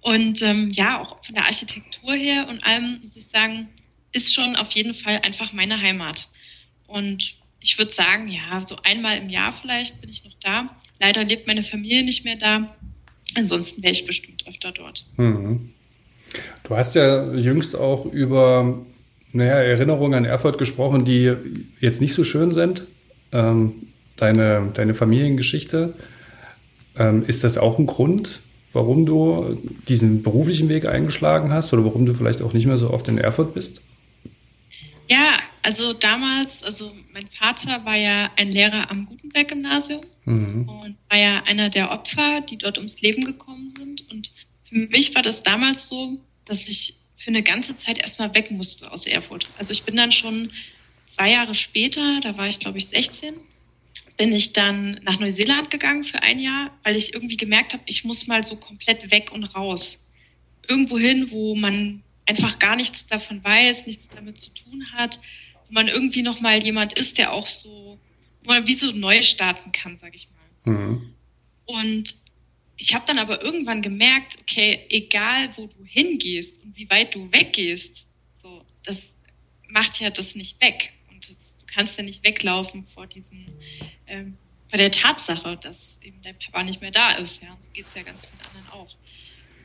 Und 0.00 0.42
ähm, 0.42 0.70
ja, 0.70 1.00
auch 1.00 1.24
von 1.24 1.34
der 1.34 1.46
Architektur 1.46 2.14
her 2.14 2.46
und 2.48 2.62
allem 2.62 3.00
muss 3.02 3.16
ich 3.16 3.26
sagen, 3.26 3.68
ist 4.12 4.32
schon 4.32 4.54
auf 4.54 4.70
jeden 4.72 4.94
Fall 4.94 5.20
einfach 5.22 5.52
meine 5.52 5.80
Heimat. 5.80 6.28
Und 6.86 7.34
ich 7.64 7.78
würde 7.78 7.90
sagen, 7.90 8.28
ja, 8.28 8.60
so 8.64 8.76
einmal 8.82 9.18
im 9.18 9.30
Jahr 9.30 9.50
vielleicht 9.50 10.00
bin 10.02 10.10
ich 10.10 10.22
noch 10.22 10.34
da. 10.40 10.68
Leider 11.00 11.24
lebt 11.24 11.46
meine 11.46 11.62
Familie 11.62 12.04
nicht 12.04 12.24
mehr 12.24 12.36
da. 12.36 12.74
Ansonsten 13.36 13.82
wäre 13.82 13.94
ich 13.94 14.04
bestimmt 14.04 14.44
öfter 14.46 14.70
dort. 14.70 15.06
Mhm. 15.16 15.70
Du 16.62 16.76
hast 16.76 16.94
ja 16.94 17.32
jüngst 17.32 17.74
auch 17.74 18.04
über 18.04 18.84
naja, 19.32 19.54
Erinnerungen 19.54 20.14
an 20.14 20.24
Erfurt 20.26 20.58
gesprochen, 20.58 21.06
die 21.06 21.34
jetzt 21.80 22.02
nicht 22.02 22.12
so 22.12 22.22
schön 22.22 22.52
sind. 22.52 22.84
Ähm, 23.32 23.88
deine, 24.16 24.70
deine 24.74 24.94
Familiengeschichte. 24.94 25.94
Ähm, 26.96 27.24
ist 27.26 27.44
das 27.44 27.56
auch 27.56 27.78
ein 27.78 27.86
Grund, 27.86 28.42
warum 28.74 29.06
du 29.06 29.58
diesen 29.88 30.22
beruflichen 30.22 30.68
Weg 30.68 30.86
eingeschlagen 30.86 31.50
hast 31.50 31.72
oder 31.72 31.84
warum 31.84 32.04
du 32.04 32.12
vielleicht 32.12 32.42
auch 32.42 32.52
nicht 32.52 32.66
mehr 32.66 32.78
so 32.78 32.90
oft 32.90 33.08
in 33.08 33.16
Erfurt 33.16 33.54
bist? 33.54 33.80
Ja, 35.08 35.38
also 35.64 35.94
damals, 35.94 36.62
also 36.62 36.94
mein 37.14 37.26
Vater 37.26 37.86
war 37.86 37.96
ja 37.96 38.30
ein 38.36 38.50
Lehrer 38.50 38.90
am 38.90 39.06
Gutenberg-Gymnasium 39.06 40.02
mhm. 40.26 40.68
und 40.68 40.96
war 41.08 41.18
ja 41.18 41.42
einer 41.44 41.70
der 41.70 41.90
Opfer, 41.90 42.42
die 42.42 42.58
dort 42.58 42.76
ums 42.76 43.00
Leben 43.00 43.24
gekommen 43.24 43.70
sind. 43.70 44.10
Und 44.10 44.30
für 44.64 44.74
mich 44.74 45.14
war 45.14 45.22
das 45.22 45.42
damals 45.42 45.86
so, 45.86 46.18
dass 46.44 46.68
ich 46.68 46.96
für 47.16 47.30
eine 47.30 47.42
ganze 47.42 47.74
Zeit 47.76 47.96
erstmal 47.96 48.34
weg 48.34 48.50
musste 48.50 48.92
aus 48.92 49.06
Erfurt. 49.06 49.48
Also 49.56 49.72
ich 49.72 49.84
bin 49.84 49.96
dann 49.96 50.12
schon 50.12 50.52
zwei 51.06 51.30
Jahre 51.30 51.54
später, 51.54 52.20
da 52.20 52.36
war 52.36 52.46
ich 52.46 52.60
glaube 52.60 52.76
ich 52.76 52.88
16, 52.88 53.32
bin 54.18 54.32
ich 54.32 54.52
dann 54.52 55.00
nach 55.02 55.18
Neuseeland 55.18 55.70
gegangen 55.70 56.04
für 56.04 56.22
ein 56.22 56.40
Jahr, 56.40 56.78
weil 56.82 56.94
ich 56.94 57.14
irgendwie 57.14 57.38
gemerkt 57.38 57.72
habe, 57.72 57.84
ich 57.86 58.04
muss 58.04 58.26
mal 58.26 58.44
so 58.44 58.56
komplett 58.56 59.10
weg 59.10 59.32
und 59.32 59.44
raus. 59.44 60.04
Irgendwo 60.68 60.98
hin, 60.98 61.30
wo 61.30 61.54
man 61.54 62.02
einfach 62.26 62.58
gar 62.58 62.76
nichts 62.76 63.06
davon 63.06 63.42
weiß, 63.42 63.86
nichts 63.86 64.10
damit 64.10 64.38
zu 64.42 64.52
tun 64.52 64.84
hat 64.92 65.18
wo 65.66 65.72
man 65.74 65.88
irgendwie 65.88 66.22
noch 66.22 66.40
mal 66.40 66.62
jemand 66.62 66.92
ist, 66.94 67.18
der 67.18 67.32
auch 67.32 67.46
so, 67.46 67.98
wo 68.42 68.50
man 68.50 68.66
wie 68.66 68.74
so 68.74 68.90
neu 68.92 69.22
starten 69.22 69.72
kann, 69.72 69.96
sag 69.96 70.14
ich 70.14 70.28
mal. 70.30 70.72
Mhm. 70.72 71.14
Und 71.66 72.16
ich 72.76 72.94
habe 72.94 73.04
dann 73.06 73.18
aber 73.18 73.42
irgendwann 73.42 73.82
gemerkt, 73.82 74.38
okay, 74.40 74.86
egal 74.90 75.56
wo 75.56 75.66
du 75.66 75.84
hingehst 75.84 76.62
und 76.62 76.76
wie 76.76 76.88
weit 76.90 77.14
du 77.14 77.30
weggehst, 77.32 78.06
so, 78.42 78.64
das 78.82 79.16
macht 79.68 80.00
ja 80.00 80.10
das 80.10 80.34
nicht 80.34 80.60
weg. 80.60 80.92
Und 81.10 81.28
du 81.28 81.34
kannst 81.66 81.96
ja 81.96 82.04
nicht 82.04 82.24
weglaufen 82.24 82.86
vor 82.86 83.06
diesem, 83.06 83.46
ähm, 84.06 84.36
vor 84.68 84.78
der 84.78 84.90
Tatsache, 84.90 85.56
dass 85.56 85.98
eben 86.02 86.20
dein 86.22 86.38
Papa 86.38 86.62
nicht 86.64 86.80
mehr 86.80 86.90
da 86.90 87.12
ist. 87.12 87.42
Ja, 87.42 87.52
und 87.52 87.62
so 87.62 87.70
geht 87.70 87.86
es 87.86 87.94
ja 87.94 88.02
ganz 88.02 88.26
vielen 88.26 88.40
anderen 88.46 88.68
auch. 88.70 88.96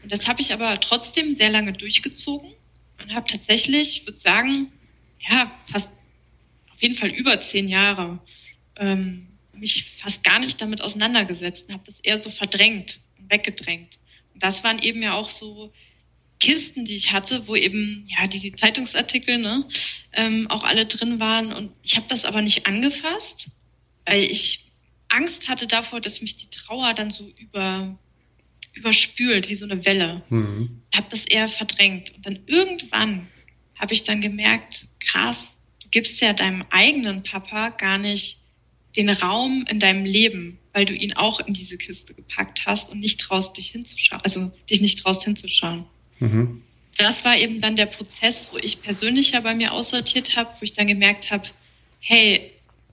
Und 0.04 0.12
das 0.12 0.28
habe 0.28 0.42
ich 0.42 0.54
aber 0.54 0.80
trotzdem 0.80 1.34
sehr 1.34 1.50
lange 1.50 1.74
durchgezogen 1.74 2.54
und 3.02 3.14
habe 3.14 3.30
tatsächlich, 3.30 4.02
ich 4.02 4.06
würde 4.06 4.20
sagen, 4.20 4.72
ja, 5.28 5.52
fast 5.72 5.92
auf 6.72 6.82
jeden 6.82 6.96
Fall 6.96 7.10
über 7.10 7.40
zehn 7.40 7.68
Jahre 7.68 8.20
ähm, 8.78 9.28
mich 9.54 9.96
fast 9.98 10.24
gar 10.24 10.40
nicht 10.40 10.62
damit 10.62 10.82
auseinandergesetzt 10.82 11.68
und 11.68 11.74
habe 11.74 11.84
das 11.86 12.00
eher 12.00 12.22
so 12.22 12.30
verdrängt 12.30 13.00
und 13.18 13.30
weggedrängt. 13.30 14.00
Und 14.34 14.44
das 14.44 14.64
waren 14.64 14.80
eben 14.80 15.02
ja 15.02 15.14
auch 15.14 15.30
so 15.30 15.74
Kisten, 16.40 16.86
die 16.86 16.96
ich 16.96 17.12
hatte, 17.12 17.48
wo 17.48 17.56
eben 17.56 18.06
ja 18.08 18.26
die 18.28 18.54
Zeitungsartikel 18.54 19.38
ne, 19.38 19.68
ähm, 20.14 20.48
auch 20.50 20.64
alle 20.64 20.86
drin 20.86 21.20
waren. 21.20 21.52
Und 21.52 21.72
ich 21.84 21.98
habe 21.98 22.06
das 22.08 22.24
aber 22.24 22.42
nicht 22.42 22.66
angefasst, 22.66 23.50
weil 24.06 24.24
ich 24.24 24.66
Angst 25.10 25.50
hatte 25.50 25.68
davor, 25.68 26.00
dass 26.00 26.22
mich 26.22 26.38
die 26.38 26.50
Trauer 26.50 26.94
dann 26.94 27.12
so 27.12 27.30
über, 27.38 27.98
überspült, 28.74 29.50
wie 29.50 29.56
so 29.56 29.66
eine 29.66 29.86
Welle. 29.86 30.24
Mhm. 30.30 30.82
Habe 30.96 31.08
das 31.10 31.26
eher 31.26 31.48
verdrängt. 31.50 32.16
Und 32.16 32.26
dann 32.26 32.40
irgendwann 32.46 33.28
habe 33.80 33.94
ich 33.94 34.04
dann 34.04 34.22
gemerkt, 34.22 34.86
krass, 35.00 35.58
du 35.82 35.90
gibst 35.90 36.22
ja 36.22 36.34
deinem 36.34 36.64
eigenen 36.70 37.24
Papa 37.24 37.70
gar 37.70 37.98
nicht 37.98 38.38
den 38.96 39.10
Raum 39.10 39.66
in 39.70 39.80
deinem 39.80 40.06
Leben, 40.06 40.60
weil 40.74 40.86
du 40.86 40.94
ihn 40.94 41.14
auch 41.14 41.40
in 41.40 41.54
diese 41.54 41.78
Kiste 41.78 42.14
gepackt 42.14 42.66
hast 42.66 42.92
und 42.92 43.00
nicht 43.00 43.20
traust, 43.20 43.58
dich 43.58 43.70
hinzuschauen, 43.70 44.22
also 44.24 44.52
dich 44.70 44.82
nicht 44.82 45.00
traust 45.00 45.24
hinzuschauen. 45.24 45.86
Mhm. 46.20 46.64
Das 46.98 47.24
war 47.24 47.38
eben 47.38 47.62
dann 47.62 47.76
der 47.76 47.86
Prozess, 47.86 48.50
wo 48.52 48.58
ich 48.58 48.82
persönlich 48.82 49.32
ja 49.32 49.40
bei 49.40 49.56
mir 49.56 49.72
aussortiert 49.72 50.36
habe, 50.36 50.50
wo 50.60 50.64
ich 50.64 50.74
dann 50.74 50.88
gemerkt 50.88 51.32
habe, 51.32 51.48
hey, 52.00 52.52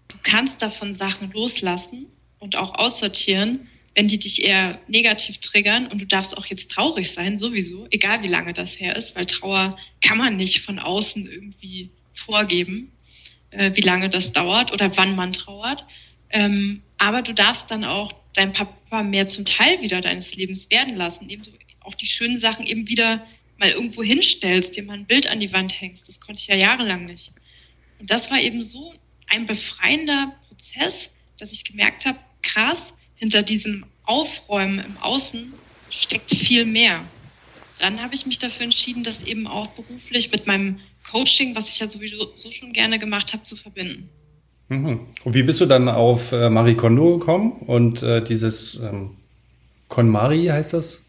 du 0.09 0.17
kannst 0.23 0.63
davon 0.63 0.93
Sachen 0.93 1.33
loslassen 1.33 2.07
und 2.39 2.57
auch 2.57 2.75
aussortieren, 2.75 3.69
wenn 3.97 4.09
die 4.09 4.19
dich 4.19 4.45
eher 4.45 4.79
negativ 4.89 5.39
triggern 5.39 5.87
und 5.87 6.03
du 6.03 6.07
darfst 6.07 6.37
auch 6.37 6.45
jetzt 6.45 6.71
traurig 6.71 7.11
sein, 7.11 7.39
sowieso, 7.39 7.89
egal 7.91 8.23
wie 8.23 8.29
lange 8.29 8.53
das 8.53 8.79
her 8.79 8.95
ist, 8.95 9.17
weil 9.17 9.25
Trauer 9.25 9.77
kann 10.03 10.19
man 10.19 10.37
nicht 10.37 10.61
von 10.61 10.79
außen 10.79 11.27
irgendwie 11.27 11.89
vorgeben, 12.13 12.93
äh, 13.51 13.73
wie 13.75 13.81
lange 13.81 14.11
das 14.11 14.33
dauert 14.33 14.71
oder 14.71 14.95
wann 14.99 15.17
man 15.17 15.33
trauert. 15.33 15.87
Ähm, 16.29 16.83
aber 16.99 17.23
du 17.23 17.33
darfst 17.33 17.71
dann 17.71 17.87
auch 17.87 18.13
deinen 18.35 18.53
Papa 18.53 19.03
mehr 19.03 19.27
zum 19.27 19.47
Teil 19.47 19.81
wieder 19.81 20.03
deines 20.03 20.37
Lebens 20.37 20.69
werden 20.69 20.95
lassen, 20.95 21.31
indem 21.31 21.45
du 21.45 21.51
auch 21.81 21.95
die 21.95 22.07
schönen 22.07 22.37
Sachen 22.37 22.67
eben 22.67 22.89
wieder 22.89 23.27
mal 23.57 23.71
irgendwo 23.71 24.03
hinstellst, 24.03 24.77
dir 24.77 24.83
mal 24.83 24.99
ein 24.99 25.07
Bild 25.07 25.27
an 25.27 25.41
die 25.41 25.55
Wand 25.55 25.81
hängst. 25.81 26.07
Das 26.07 26.21
konnte 26.21 26.43
ich 26.43 26.49
ja 26.49 26.57
jahrelang 26.57 27.07
nicht. 27.07 27.33
Und 27.99 28.11
das 28.11 28.31
war 28.31 28.41
eben 28.41 28.61
so 28.61 28.93
ein 29.27 29.47
befreiender 29.47 30.37
Prozess, 30.49 31.17
dass 31.39 31.53
ich 31.53 31.65
gemerkt 31.65 32.05
habe, 32.05 32.19
krass, 32.43 32.93
hinter 33.17 33.43
diesem 33.43 33.85
Aufräumen 34.05 34.79
im 34.79 34.97
Außen 34.99 35.53
steckt 35.91 36.31
viel 36.31 36.65
mehr. 36.65 37.05
Dann 37.79 38.01
habe 38.03 38.15
ich 38.15 38.27
mich 38.27 38.39
dafür 38.39 38.65
entschieden, 38.65 39.03
das 39.03 39.25
eben 39.25 39.47
auch 39.47 39.69
beruflich 39.69 40.31
mit 40.31 40.47
meinem 40.47 40.81
Coaching, 41.11 41.55
was 41.55 41.69
ich 41.69 41.79
ja 41.81 41.87
sowieso 41.87 42.33
so 42.37 42.51
schon 42.51 42.73
gerne 42.73 42.99
gemacht 42.99 43.33
habe, 43.33 43.43
zu 43.43 43.57
verbinden. 43.57 44.09
Mhm. 44.69 45.01
Und 45.25 45.35
wie 45.35 45.43
bist 45.43 45.61
du 45.61 45.67
dann 45.67 45.89
auf 45.89 46.33
äh, 46.33 46.51
Marie 46.51 46.75
Kondo 46.75 47.19
gekommen 47.19 47.53
und 47.53 48.03
äh, 48.03 48.25
dieses 48.25 48.77
ähm, 48.77 49.17
KonMari 49.89 50.47
heißt 50.47 50.73
das? 50.73 51.03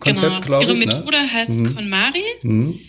Konzept, 0.00 0.34
genau. 0.34 0.40
glaube 0.46 0.64
ich. 0.64 0.70
Ihre 0.70 0.78
ne? 0.78 0.86
Methode 0.86 1.16
ne? 1.16 1.32
heißt 1.32 1.60
mhm. 1.60 1.74
KonMari. 1.74 2.24
Mhm. 2.42 2.80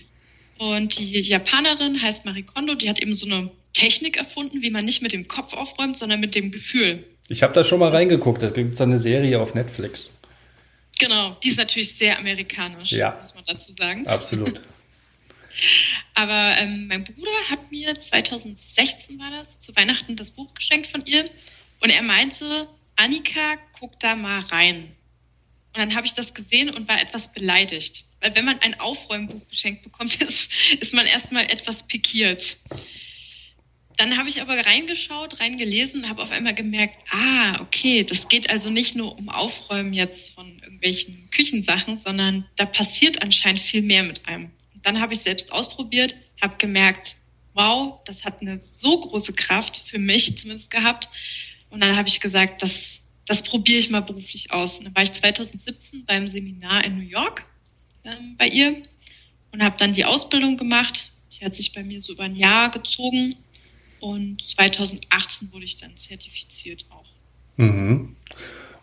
Und 0.58 1.00
die 1.00 1.22
Japanerin 1.22 2.02
heißt 2.02 2.26
Marie 2.26 2.44
Kondo. 2.44 2.76
Die 2.76 2.90
hat 2.90 3.02
eben 3.02 3.16
so 3.16 3.26
eine 3.26 3.50
Technik 3.74 4.18
erfunden, 4.18 4.62
wie 4.62 4.70
man 4.70 4.84
nicht 4.84 5.02
mit 5.02 5.14
dem 5.14 5.28
Kopf 5.28 5.54
aufräumt, 5.54 5.96
sondern 5.96 6.20
mit 6.20 6.36
dem 6.36 6.52
Gefühl. 6.52 7.06
Ich 7.30 7.44
habe 7.44 7.54
da 7.54 7.64
schon 7.64 7.80
mal 7.80 7.90
reingeguckt. 7.90 8.42
Da 8.42 8.50
gibt 8.50 8.74
es 8.74 8.82
eine 8.82 8.98
Serie 8.98 9.40
auf 9.40 9.54
Netflix. 9.54 10.10
Genau, 11.00 11.38
die 11.44 11.50
ist 11.50 11.58
natürlich 11.58 11.96
sehr 11.96 12.18
amerikanisch, 12.18 12.92
ja. 12.92 13.18
muss 13.20 13.34
man 13.34 13.46
dazu 13.46 13.72
sagen. 13.72 14.06
Absolut. 14.08 14.60
Aber 16.14 16.58
ähm, 16.58 16.88
mein 16.88 17.04
Bruder 17.04 17.32
hat 17.50 17.72
mir 17.72 17.94
2016 17.96 19.20
war 19.20 19.30
das 19.32 19.60
zu 19.60 19.76
Weihnachten 19.76 20.16
das 20.16 20.32
Buch 20.32 20.54
geschenkt 20.54 20.88
von 20.88 21.06
ihr 21.06 21.30
und 21.80 21.90
er 21.90 22.02
meinte, 22.02 22.68
Annika, 22.96 23.56
guck 23.80 23.98
da 24.00 24.16
mal 24.16 24.42
rein. 24.42 24.96
Und 25.74 25.78
dann 25.78 25.96
habe 25.96 26.08
ich 26.08 26.14
das 26.14 26.34
gesehen 26.34 26.70
und 26.70 26.88
war 26.88 27.02
etwas 27.02 27.32
beleidigt. 27.32 28.04
Weil 28.20 28.36
wenn 28.36 28.46
man 28.46 28.60
ein 28.60 28.80
Aufräumbuch 28.80 29.48
geschenkt 29.48 29.84
bekommt, 29.84 30.16
ist, 30.22 30.52
ist 30.80 30.94
man 30.94 31.06
erstmal 31.06 31.46
etwas 31.46 31.84
pikiert. 31.84 32.58
Dann 34.00 34.18
habe 34.18 34.30
ich 34.30 34.42
aber 34.42 34.66
reingeschaut, 34.66 35.42
reingelesen 35.42 36.04
und 36.04 36.10
habe 36.10 36.22
auf 36.22 36.32
einmal 36.32 36.56
gemerkt, 36.56 37.04
ah, 37.12 37.60
okay, 37.60 38.06
das 38.06 38.30
geht 38.30 38.50
also 38.50 38.70
nicht 38.70 38.96
nur 38.96 39.18
um 39.18 39.28
Aufräumen 39.28 39.92
jetzt 39.92 40.34
von 40.34 40.58
irgendwelchen 40.60 41.30
Küchensachen, 41.32 41.98
sondern 41.98 42.46
da 42.56 42.66
passiert 42.66 43.22
anscheinend 43.22 43.60
viel 43.60 43.82
mehr 43.82 44.04
mit 44.04 44.26
einem. 44.26 44.52
Und 44.74 44.86
dann 44.86 45.02
habe 45.02 45.12
ich 45.12 45.20
selbst 45.20 45.52
ausprobiert, 45.52 46.16
habe 46.42 46.56
gemerkt, 46.58 47.18
wow, 47.54 48.00
das 48.06 48.24
hat 48.24 48.40
eine 48.40 48.62
so 48.62 49.02
große 49.02 49.34
Kraft 49.34 49.82
für 49.86 50.00
mich 50.00 50.38
zumindest 50.38 50.72
gehabt. 50.72 51.10
Und 51.70 51.82
dann 51.82 51.98
habe 51.98 52.08
ich 52.08 52.22
gesagt, 52.22 52.62
das 52.62 53.02
das 53.26 53.44
probiere 53.44 53.80
ich 53.80 53.90
mal 53.92 54.02
beruflich 54.02 54.52
aus. 54.52 54.80
Und 54.80 54.86
dann 54.86 54.96
war 54.96 55.04
ich 55.04 55.12
2017 55.12 56.06
beim 56.06 56.26
Seminar 56.26 56.86
in 56.86 56.98
New 56.98 57.04
York 57.06 57.46
ähm, 58.06 58.36
bei 58.38 58.48
ihr 58.48 58.82
und 59.52 59.62
habe 59.62 59.76
dann 59.78 59.92
die 59.92 60.06
Ausbildung 60.06 60.56
gemacht. 60.56 61.12
Die 61.38 61.46
hat 61.46 61.54
sich 61.54 61.74
bei 61.74 61.84
mir 61.84 62.02
so 62.02 62.14
über 62.14 62.24
ein 62.24 62.36
Jahr 62.36 62.72
gezogen 62.72 63.36
und 64.00 64.42
2018 64.42 65.52
wurde 65.52 65.66
ich 65.66 65.78
dann 65.78 65.96
zertifiziert 65.98 66.86
auch. 66.90 67.06
Mhm. 67.58 68.16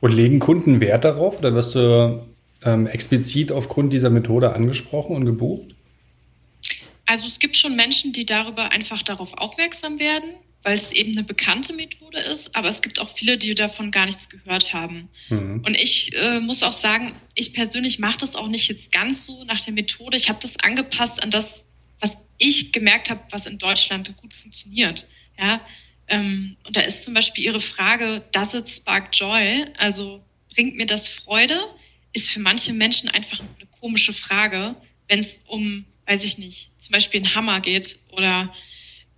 Und 0.00 0.12
legen 0.12 0.38
Kunden 0.38 0.80
Wert 0.80 1.04
darauf 1.04 1.38
oder 1.38 1.54
wirst 1.54 1.74
du 1.74 2.26
ähm, 2.62 2.86
explizit 2.86 3.50
aufgrund 3.50 3.92
dieser 3.92 4.10
Methode 4.10 4.52
angesprochen 4.54 5.16
und 5.16 5.24
gebucht? 5.24 5.74
Also 7.06 7.26
es 7.26 7.38
gibt 7.38 7.56
schon 7.56 7.76
Menschen, 7.76 8.12
die 8.12 8.26
darüber 8.26 8.72
einfach 8.72 9.02
darauf 9.02 9.34
aufmerksam 9.34 9.98
werden 9.98 10.34
weil 10.66 10.74
es 10.74 10.90
eben 10.90 11.12
eine 11.12 11.22
bekannte 11.22 11.72
Methode 11.72 12.18
ist, 12.18 12.56
aber 12.56 12.68
es 12.68 12.82
gibt 12.82 12.98
auch 12.98 13.08
viele, 13.08 13.38
die 13.38 13.54
davon 13.54 13.92
gar 13.92 14.04
nichts 14.04 14.28
gehört 14.28 14.72
haben. 14.72 15.08
Mhm. 15.28 15.62
Und 15.64 15.76
ich 15.76 16.10
äh, 16.16 16.40
muss 16.40 16.64
auch 16.64 16.72
sagen, 16.72 17.12
ich 17.36 17.52
persönlich 17.52 18.00
mache 18.00 18.18
das 18.18 18.34
auch 18.34 18.48
nicht 18.48 18.68
jetzt 18.68 18.90
ganz 18.90 19.26
so 19.26 19.44
nach 19.44 19.60
der 19.60 19.74
Methode. 19.74 20.16
Ich 20.16 20.28
habe 20.28 20.40
das 20.42 20.58
angepasst 20.58 21.22
an 21.22 21.30
das, 21.30 21.68
was 22.00 22.18
ich 22.38 22.72
gemerkt 22.72 23.10
habe, 23.10 23.22
was 23.30 23.46
in 23.46 23.58
Deutschland 23.58 24.16
gut 24.16 24.34
funktioniert. 24.34 25.06
Ja, 25.38 25.60
ähm, 26.08 26.56
und 26.64 26.76
da 26.76 26.82
ist 26.82 27.04
zum 27.04 27.14
Beispiel 27.14 27.44
Ihre 27.44 27.60
Frage, 27.60 28.24
does 28.32 28.54
it 28.54 28.68
spark 28.68 29.08
joy? 29.12 29.66
Also 29.76 30.24
bringt 30.54 30.76
mir 30.76 30.86
das 30.86 31.08
Freude? 31.08 31.60
Ist 32.12 32.30
für 32.30 32.40
manche 32.40 32.72
Menschen 32.72 33.08
einfach 33.08 33.40
eine 33.40 33.68
komische 33.80 34.12
Frage, 34.12 34.76
wenn 35.08 35.18
es 35.18 35.44
um, 35.46 35.84
weiß 36.06 36.24
ich 36.24 36.38
nicht, 36.38 36.70
zum 36.80 36.92
Beispiel 36.92 37.20
einen 37.20 37.34
Hammer 37.34 37.60
geht 37.60 37.98
oder 38.10 38.54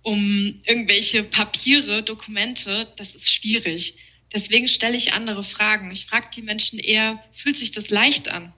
um 0.01 0.61
irgendwelche 0.65 1.23
Papiere, 1.23 2.03
Dokumente, 2.03 2.91
das 2.95 3.15
ist 3.15 3.31
schwierig. 3.31 3.95
Deswegen 4.33 4.67
stelle 4.67 4.97
ich 4.97 5.13
andere 5.13 5.43
Fragen. 5.43 5.91
Ich 5.91 6.05
frage 6.05 6.29
die 6.35 6.41
Menschen 6.41 6.79
eher, 6.79 7.23
fühlt 7.31 7.57
sich 7.57 7.71
das 7.71 7.89
leicht 7.89 8.29
an? 8.29 8.53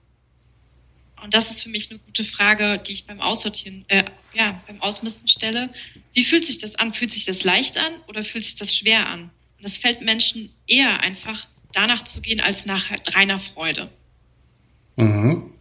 Und 1.22 1.34
das 1.34 1.50
ist 1.50 1.62
für 1.62 1.68
mich 1.68 1.90
eine 1.90 2.00
gute 2.00 2.24
Frage, 2.24 2.80
die 2.86 2.92
ich 2.92 3.06
beim 3.06 3.20
Aussortieren, 3.20 3.84
äh, 3.88 4.04
ja, 4.34 4.60
beim 4.66 4.80
Ausmisten 4.80 5.28
stelle. 5.28 5.70
Wie 6.14 6.24
fühlt 6.24 6.44
sich 6.44 6.58
das 6.58 6.74
an? 6.76 6.92
Fühlt 6.92 7.12
sich 7.12 7.24
das 7.24 7.44
leicht 7.44 7.78
an 7.78 7.92
oder 8.08 8.22
fühlt 8.22 8.44
sich 8.44 8.56
das 8.56 8.76
schwer 8.76 9.06
an? 9.06 9.22
Und 9.22 9.62
das 9.62 9.78
fällt 9.78 10.02
Menschen 10.02 10.50
eher 10.66 11.00
einfach, 11.00 11.46
danach 11.72 12.02
zu 12.02 12.20
gehen, 12.20 12.40
als 12.40 12.66
nach 12.66 12.90
reiner 13.14 13.38
Freude. 13.38 13.88
Mhm. 14.96 15.52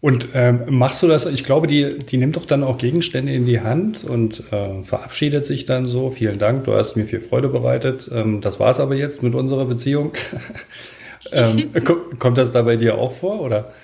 Und 0.00 0.28
ähm, 0.34 0.64
machst 0.68 1.02
du 1.02 1.08
das? 1.08 1.26
Ich 1.26 1.42
glaube, 1.42 1.66
die, 1.66 1.98
die 1.98 2.16
nimmt 2.16 2.36
doch 2.36 2.44
dann 2.44 2.62
auch 2.62 2.78
Gegenstände 2.78 3.32
in 3.32 3.46
die 3.46 3.60
Hand 3.60 4.04
und 4.04 4.42
äh, 4.52 4.82
verabschiedet 4.82 5.44
sich 5.44 5.66
dann 5.66 5.86
so. 5.86 6.10
Vielen 6.10 6.38
Dank, 6.38 6.64
du 6.64 6.74
hast 6.74 6.96
mir 6.96 7.06
viel 7.06 7.20
Freude 7.20 7.48
bereitet. 7.48 8.10
Ähm, 8.12 8.40
das 8.40 8.60
war's 8.60 8.78
aber 8.78 8.94
jetzt 8.94 9.22
mit 9.22 9.34
unserer 9.34 9.64
Beziehung. 9.64 10.12
ähm, 11.32 11.72
kommt 12.18 12.38
das 12.38 12.52
da 12.52 12.62
bei 12.62 12.76
dir 12.76 12.96
auch 12.96 13.16
vor, 13.16 13.40
oder? 13.40 13.74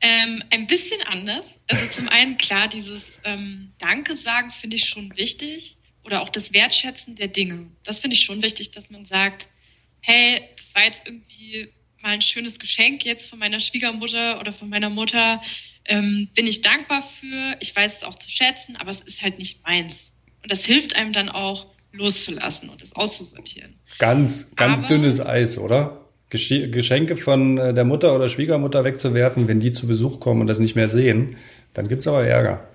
Ähm, 0.00 0.42
ein 0.50 0.66
bisschen 0.66 1.02
anders. 1.02 1.58
Also 1.66 1.86
zum 1.88 2.08
einen 2.08 2.36
klar, 2.36 2.68
dieses 2.68 3.18
ähm, 3.24 3.72
Danke 3.78 4.16
sagen 4.16 4.50
finde 4.50 4.76
ich 4.76 4.84
schon 4.84 5.16
wichtig 5.16 5.76
oder 6.04 6.22
auch 6.22 6.28
das 6.28 6.52
Wertschätzen 6.52 7.16
der 7.16 7.28
Dinge. 7.28 7.66
Das 7.82 7.98
finde 8.00 8.14
ich 8.14 8.24
schon 8.24 8.42
wichtig, 8.42 8.70
dass 8.70 8.90
man 8.90 9.04
sagt, 9.04 9.48
hey, 10.00 10.40
das 10.56 10.74
war 10.74 10.84
jetzt 10.84 11.06
irgendwie 11.06 11.72
mal 12.00 12.10
ein 12.10 12.22
schönes 12.22 12.58
Geschenk 12.58 13.04
jetzt 13.04 13.28
von 13.28 13.38
meiner 13.38 13.60
Schwiegermutter 13.60 14.40
oder 14.40 14.52
von 14.52 14.68
meiner 14.68 14.88
Mutter. 14.88 15.42
Ähm, 15.84 16.28
bin 16.34 16.46
ich 16.46 16.62
dankbar 16.62 17.02
für. 17.02 17.56
Ich 17.60 17.74
weiß 17.74 17.96
es 17.96 18.04
auch 18.04 18.14
zu 18.14 18.30
schätzen, 18.30 18.76
aber 18.76 18.90
es 18.90 19.00
ist 19.00 19.22
halt 19.22 19.38
nicht 19.38 19.66
meins. 19.66 20.10
Und 20.42 20.52
das 20.52 20.64
hilft 20.64 20.94
einem 20.96 21.12
dann 21.12 21.28
auch 21.28 21.66
loszulassen 21.92 22.68
und 22.68 22.82
es 22.82 22.94
auszusortieren. 22.94 23.74
Ganz, 23.98 24.54
ganz 24.56 24.80
aber, 24.80 24.88
dünnes 24.88 25.20
Eis, 25.20 25.58
oder? 25.58 26.04
Geschenke 26.30 27.16
von 27.16 27.56
äh, 27.56 27.72
der 27.72 27.84
Mutter 27.84 28.14
oder 28.14 28.28
Schwiegermutter 28.28 28.84
wegzuwerfen, 28.84 29.48
wenn 29.48 29.60
die 29.60 29.70
zu 29.70 29.86
Besuch 29.86 30.20
kommen 30.20 30.42
und 30.42 30.46
das 30.46 30.58
nicht 30.58 30.76
mehr 30.76 30.88
sehen, 30.88 31.36
dann 31.72 31.88
gibt 31.88 32.00
es 32.00 32.06
aber 32.06 32.26
Ärger. 32.26 32.68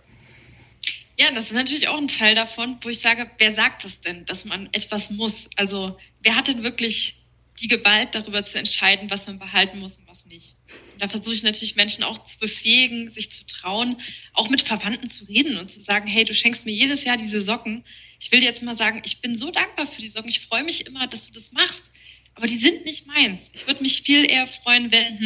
Ja, 1.19 1.31
das 1.31 1.45
ist 1.45 1.53
natürlich 1.53 1.87
auch 1.87 1.97
ein 1.97 2.07
Teil 2.07 2.33
davon, 2.33 2.77
wo 2.81 2.89
ich 2.89 2.99
sage, 2.99 3.27
wer 3.37 3.51
sagt 3.51 3.85
es 3.85 4.01
denn, 4.01 4.25
dass 4.25 4.45
man 4.45 4.69
etwas 4.71 5.11
muss? 5.11 5.49
Also 5.55 5.97
wer 6.23 6.35
hat 6.35 6.47
denn 6.47 6.63
wirklich 6.63 7.23
die 7.61 7.67
Gewalt 7.67 8.09
darüber 8.15 8.43
zu 8.43 8.57
entscheiden, 8.57 9.09
was 9.11 9.27
man 9.27 9.37
behalten 9.37 9.79
muss 9.79 9.97
und 9.97 10.07
was 10.07 10.25
nicht. 10.25 10.55
Da 10.99 11.07
versuche 11.07 11.33
ich 11.33 11.43
natürlich 11.43 11.75
Menschen 11.75 12.03
auch 12.03 12.23
zu 12.23 12.37
befähigen, 12.37 13.09
sich 13.09 13.31
zu 13.31 13.45
trauen, 13.45 13.99
auch 14.33 14.49
mit 14.49 14.61
Verwandten 14.61 15.07
zu 15.07 15.25
reden 15.25 15.57
und 15.57 15.69
zu 15.69 15.79
sagen, 15.79 16.07
hey, 16.07 16.23
du 16.23 16.33
schenkst 16.33 16.65
mir 16.65 16.73
jedes 16.73 17.03
Jahr 17.03 17.17
diese 17.17 17.41
Socken. 17.41 17.83
Ich 18.19 18.31
will 18.31 18.43
jetzt 18.43 18.63
mal 18.63 18.75
sagen, 18.75 19.01
ich 19.05 19.19
bin 19.21 19.35
so 19.35 19.51
dankbar 19.51 19.85
für 19.85 20.01
die 20.01 20.09
Socken. 20.09 20.29
Ich 20.29 20.41
freue 20.41 20.63
mich 20.63 20.85
immer, 20.85 21.07
dass 21.07 21.27
du 21.27 21.33
das 21.33 21.51
machst. 21.51 21.91
Aber 22.35 22.47
die 22.47 22.57
sind 22.57 22.85
nicht 22.85 23.05
meins. 23.05 23.51
Ich 23.53 23.67
würde 23.67 23.83
mich 23.83 24.01
viel 24.01 24.29
eher 24.29 24.47
freuen, 24.47 24.91
wenn. 24.91 25.17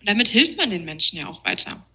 Und 0.00 0.08
damit 0.08 0.28
hilft 0.28 0.56
man 0.56 0.70
den 0.70 0.84
Menschen 0.84 1.18
ja 1.18 1.28
auch 1.28 1.44
weiter. 1.44 1.86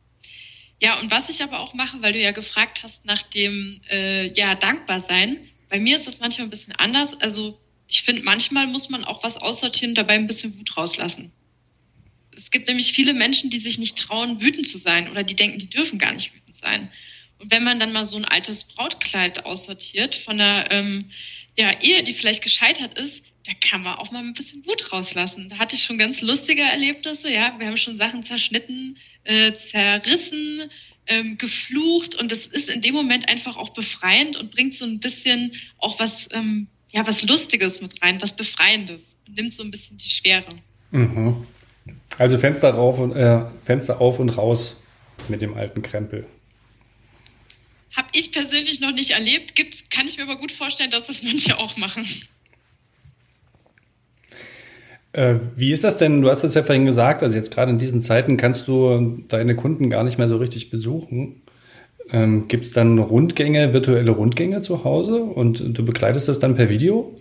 Ja, 0.81 0.99
und 0.99 1.09
was 1.11 1.29
ich 1.29 1.41
aber 1.41 1.59
auch 1.59 1.73
mache, 1.73 2.01
weil 2.01 2.13
du 2.13 2.21
ja 2.21 2.31
gefragt 2.31 2.83
hast 2.83 3.05
nach 3.05 3.23
dem 3.23 3.81
äh, 3.89 4.31
ja, 4.33 4.55
Dankbarsein, 4.55 5.47
bei 5.69 5.79
mir 5.79 5.97
ist 5.97 6.07
das 6.07 6.19
manchmal 6.19 6.47
ein 6.47 6.51
bisschen 6.51 6.75
anders. 6.75 7.19
Also 7.19 7.59
ich 7.87 8.03
finde, 8.03 8.23
manchmal 8.23 8.67
muss 8.67 8.89
man 8.89 9.03
auch 9.03 9.23
was 9.23 9.37
aussortieren 9.37 9.91
und 9.91 9.97
dabei 9.97 10.13
ein 10.13 10.27
bisschen 10.27 10.57
Wut 10.59 10.77
rauslassen. 10.77 11.31
Es 12.35 12.51
gibt 12.51 12.67
nämlich 12.67 12.93
viele 12.93 13.13
Menschen, 13.13 13.49
die 13.49 13.59
sich 13.59 13.77
nicht 13.77 13.97
trauen, 13.97 14.41
wütend 14.41 14.67
zu 14.67 14.77
sein 14.77 15.09
oder 15.09 15.23
die 15.23 15.35
denken, 15.35 15.59
die 15.59 15.69
dürfen 15.69 15.99
gar 15.99 16.13
nicht 16.13 16.33
wütend 16.33 16.55
sein. 16.55 16.91
Und 17.39 17.51
wenn 17.51 17.63
man 17.63 17.79
dann 17.79 17.93
mal 17.93 18.05
so 18.05 18.17
ein 18.17 18.25
altes 18.25 18.63
Brautkleid 18.63 19.45
aussortiert 19.45 20.15
von 20.15 20.39
einer 20.39 20.71
ähm, 20.71 21.11
ja, 21.57 21.81
Ehe, 21.81 22.03
die 22.03 22.13
vielleicht 22.13 22.43
gescheitert 22.43 22.97
ist, 22.97 23.23
da 23.45 23.53
kann 23.53 23.81
man 23.83 23.95
auch 23.95 24.11
mal 24.11 24.23
ein 24.23 24.33
bisschen 24.33 24.65
Wut 24.65 24.91
rauslassen. 24.91 25.49
Da 25.49 25.59
hatte 25.59 25.75
ich 25.75 25.83
schon 25.83 25.97
ganz 25.97 26.21
lustige 26.21 26.63
Erlebnisse. 26.63 27.29
Ja, 27.29 27.55
wir 27.59 27.67
haben 27.67 27.77
schon 27.77 27.95
Sachen 27.95 28.23
zerschnitten, 28.23 28.97
äh, 29.23 29.53
zerrissen, 29.53 30.71
ähm, 31.07 31.37
geflucht 31.37 32.15
und 32.15 32.31
das 32.31 32.47
ist 32.47 32.69
in 32.69 32.81
dem 32.81 32.95
Moment 32.95 33.29
einfach 33.29 33.57
auch 33.57 33.69
befreiend 33.69 34.37
und 34.37 34.51
bringt 34.51 34.73
so 34.73 34.85
ein 34.85 34.99
bisschen 34.99 35.53
auch 35.77 35.99
was, 35.99 36.29
ähm, 36.33 36.67
ja, 36.91 37.05
was 37.05 37.23
Lustiges 37.23 37.81
mit 37.81 38.01
rein, 38.01 38.21
was 38.21 38.35
Befreiendes 38.35 39.15
und 39.27 39.35
nimmt 39.35 39.53
so 39.53 39.63
ein 39.63 39.71
bisschen 39.71 39.97
die 39.97 40.09
Schwere. 40.09 40.47
Mhm. 40.91 41.45
Also 42.17 42.37
Fenster, 42.37 42.71
rauf 42.71 42.99
und, 42.99 43.15
äh, 43.15 43.45
Fenster 43.65 44.01
auf 44.01 44.19
und 44.19 44.29
raus 44.29 44.81
mit 45.27 45.41
dem 45.41 45.55
alten 45.55 45.81
Krempel. 45.81 46.25
Habe 47.95 48.07
ich 48.13 48.31
persönlich 48.31 48.81
noch 48.81 48.91
nicht 48.91 49.11
erlebt, 49.11 49.55
gibt's, 49.55 49.89
kann 49.89 50.07
ich 50.07 50.17
mir 50.17 50.23
aber 50.23 50.37
gut 50.37 50.51
vorstellen, 50.51 50.91
dass 50.91 51.07
das 51.07 51.23
manche 51.23 51.57
auch 51.57 51.77
machen. 51.77 52.05
Äh, 55.13 55.39
wie 55.55 55.71
ist 55.71 55.85
das 55.85 55.97
denn? 55.97 56.21
Du 56.21 56.29
hast 56.29 56.43
es 56.43 56.55
ja 56.55 56.63
vorhin 56.63 56.85
gesagt, 56.85 57.23
also 57.23 57.37
jetzt 57.37 57.53
gerade 57.53 57.71
in 57.71 57.77
diesen 57.77 58.01
Zeiten 58.01 58.35
kannst 58.35 58.67
du 58.67 59.23
deine 59.29 59.55
Kunden 59.55 59.89
gar 59.89 60.03
nicht 60.03 60.17
mehr 60.17 60.27
so 60.27 60.35
richtig 60.35 60.69
besuchen. 60.69 61.41
Ähm, 62.11 62.49
Gibt 62.49 62.65
es 62.65 62.71
dann 62.71 62.99
Rundgänge, 62.99 63.71
virtuelle 63.71 64.11
Rundgänge 64.11 64.61
zu 64.61 64.83
Hause 64.83 65.23
und 65.23 65.77
du 65.77 65.85
begleitest 65.85 66.27
das 66.27 66.39
dann 66.39 66.55
per 66.55 66.69
Video? 66.69 67.15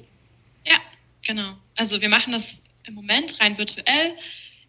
Ja, 0.66 0.76
genau. 1.24 1.52
Also 1.76 2.00
wir 2.00 2.08
machen 2.08 2.32
das 2.32 2.60
im 2.86 2.94
Moment 2.94 3.40
rein 3.40 3.56
virtuell. 3.56 4.12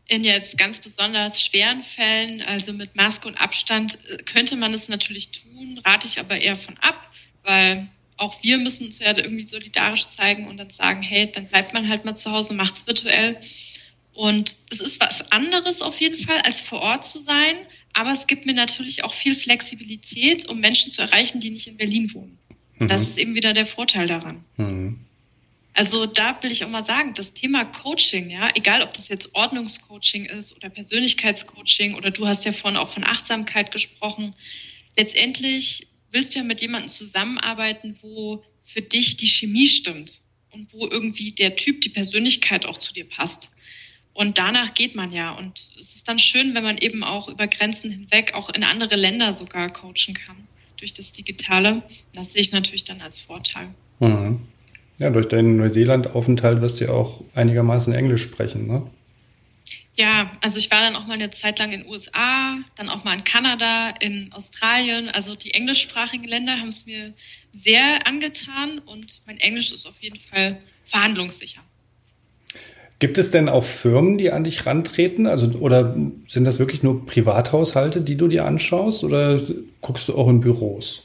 In 0.07 0.23
jetzt 0.23 0.57
ganz 0.57 0.79
besonders 0.79 1.41
schweren 1.41 1.81
Fällen, 1.81 2.41
also 2.41 2.73
mit 2.73 2.95
Maske 2.95 3.27
und 3.27 3.35
Abstand, 3.35 3.97
äh, 4.09 4.17
könnte 4.17 4.55
man 4.55 4.73
es 4.73 4.87
natürlich 4.87 5.31
tun, 5.31 5.79
rate 5.83 6.07
ich 6.07 6.19
aber 6.19 6.39
eher 6.39 6.57
von 6.57 6.77
ab, 6.77 7.11
weil 7.43 7.87
auch 8.17 8.41
wir 8.43 8.57
müssen 8.57 8.85
uns 8.85 8.99
ja 8.99 9.17
irgendwie 9.17 9.43
solidarisch 9.43 10.07
zeigen 10.07 10.47
und 10.47 10.57
dann 10.57 10.69
sagen, 10.69 11.01
hey, 11.01 11.31
dann 11.31 11.47
bleibt 11.47 11.73
man 11.73 11.89
halt 11.89 12.05
mal 12.05 12.15
zu 12.15 12.31
Hause, 12.31 12.53
macht 12.53 12.75
es 12.75 12.87
virtuell. 12.87 13.37
Und 14.13 14.55
es 14.71 14.79
ist 14.79 15.01
was 15.01 15.31
anderes 15.31 15.81
auf 15.81 15.99
jeden 15.99 16.17
Fall, 16.17 16.39
als 16.41 16.61
vor 16.61 16.81
Ort 16.81 17.03
zu 17.03 17.19
sein. 17.19 17.55
Aber 17.93 18.11
es 18.11 18.27
gibt 18.27 18.45
mir 18.45 18.53
natürlich 18.53 19.03
auch 19.03 19.13
viel 19.13 19.35
Flexibilität, 19.35 20.45
um 20.47 20.59
Menschen 20.59 20.91
zu 20.91 21.01
erreichen, 21.01 21.39
die 21.39 21.49
nicht 21.49 21.67
in 21.67 21.77
Berlin 21.77 22.13
wohnen. 22.13 22.37
Mhm. 22.79 22.87
Das 22.87 23.01
ist 23.01 23.17
eben 23.17 23.35
wieder 23.35 23.53
der 23.53 23.65
Vorteil 23.65 24.07
daran. 24.07 24.43
Mhm. 24.57 25.04
Also 25.75 26.05
da 26.05 26.41
will 26.41 26.53
ich 26.53 26.63
auch 26.63 26.69
mal 26.69 26.85
sagen, 26.85 27.13
das 27.15 27.33
Thema 27.33 27.65
Coaching, 27.65 28.29
ja, 28.29 28.49
egal 28.55 28.81
ob 28.81 28.93
das 28.93 29.09
jetzt 29.09 29.35
Ordnungscoaching 29.35 30.23
ist 30.23 30.55
oder 30.55 30.69
Persönlichkeitscoaching 30.69 31.95
oder 31.95 32.11
du 32.11 32.25
hast 32.25 32.45
ja 32.45 32.53
vorhin 32.53 32.77
auch 32.77 32.87
von 32.87 33.03
Achtsamkeit 33.03 33.73
gesprochen, 33.73 34.33
letztendlich 34.95 35.87
willst 36.11 36.33
du 36.33 36.39
ja 36.39 36.45
mit 36.45 36.61
jemandem 36.61 36.87
zusammenarbeiten, 36.87 37.97
wo 38.01 38.41
für 38.63 38.81
dich 38.81 39.17
die 39.17 39.27
Chemie 39.27 39.67
stimmt 39.67 40.21
und 40.51 40.71
wo 40.71 40.87
irgendwie 40.87 41.33
der 41.33 41.57
Typ, 41.57 41.81
die 41.81 41.89
Persönlichkeit 41.89 42.65
auch 42.65 42.77
zu 42.77 42.93
dir 42.93 43.07
passt. 43.09 43.51
Und 44.13 44.37
danach 44.37 44.75
geht 44.75 44.95
man 44.95 45.11
ja. 45.11 45.33
Und 45.33 45.71
es 45.77 45.95
ist 45.95 46.07
dann 46.07 46.19
schön, 46.19 46.55
wenn 46.55 46.63
man 46.63 46.77
eben 46.77 47.03
auch 47.03 47.27
über 47.27 47.47
Grenzen 47.47 47.91
hinweg 47.91 48.33
auch 48.33 48.49
in 48.49 48.63
andere 48.63 48.95
Länder 48.95 49.33
sogar 49.33 49.73
coachen 49.73 50.13
kann 50.13 50.47
durch 50.77 50.93
das 50.93 51.11
Digitale. 51.11 51.83
Das 52.13 52.31
sehe 52.31 52.41
ich 52.41 52.53
natürlich 52.53 52.85
dann 52.85 53.01
als 53.01 53.19
Vorteil. 53.19 53.75
Mhm. 53.99 54.47
Ja, 54.97 55.09
durch 55.09 55.27
deinen 55.27 55.57
Neuseeland-Aufenthalt 55.57 56.61
wirst 56.61 56.79
du 56.79 56.85
ja 56.85 56.91
auch 56.91 57.21
einigermaßen 57.33 57.93
Englisch 57.93 58.23
sprechen, 58.23 58.67
ne? 58.67 58.83
Ja, 59.97 60.31
also 60.41 60.59
ich 60.59 60.69
war 60.71 60.81
dann 60.81 60.95
auch 60.95 61.07
mal 61.07 61.13
eine 61.13 61.29
Zeit 61.29 61.57
lang 61.59 61.71
in 61.71 61.81
den 61.81 61.89
USA, 61.89 62.57
dann 62.75 62.89
auch 62.89 63.05
mal 63.05 63.17
in 63.17 63.23
Kanada, 63.23 63.91
in 64.01 64.29
Australien. 64.33 65.07
Also 65.07 65.35
die 65.35 65.53
englischsprachigen 65.53 66.27
Länder 66.27 66.59
haben 66.59 66.67
es 66.67 66.85
mir 66.85 67.13
sehr 67.53 68.05
angetan 68.05 68.79
und 68.79 69.21
mein 69.25 69.37
Englisch 69.37 69.71
ist 69.71 69.87
auf 69.87 70.01
jeden 70.01 70.19
Fall 70.19 70.57
verhandlungssicher. 70.83 71.61
Gibt 72.99 73.17
es 73.17 73.31
denn 73.31 73.49
auch 73.49 73.63
Firmen, 73.63 74.17
die 74.17 74.31
an 74.31 74.43
dich 74.43 74.65
rantreten? 74.65 75.27
Also, 75.27 75.47
oder 75.59 75.95
sind 76.27 76.45
das 76.45 76.59
wirklich 76.59 76.81
nur 76.81 77.05
Privathaushalte, 77.05 78.01
die 78.01 78.15
du 78.15 78.27
dir 78.27 78.45
anschaust 78.45 79.03
oder 79.03 79.41
guckst 79.81 80.07
du 80.07 80.17
auch 80.17 80.29
in 80.29 80.41
Büros? 80.41 81.03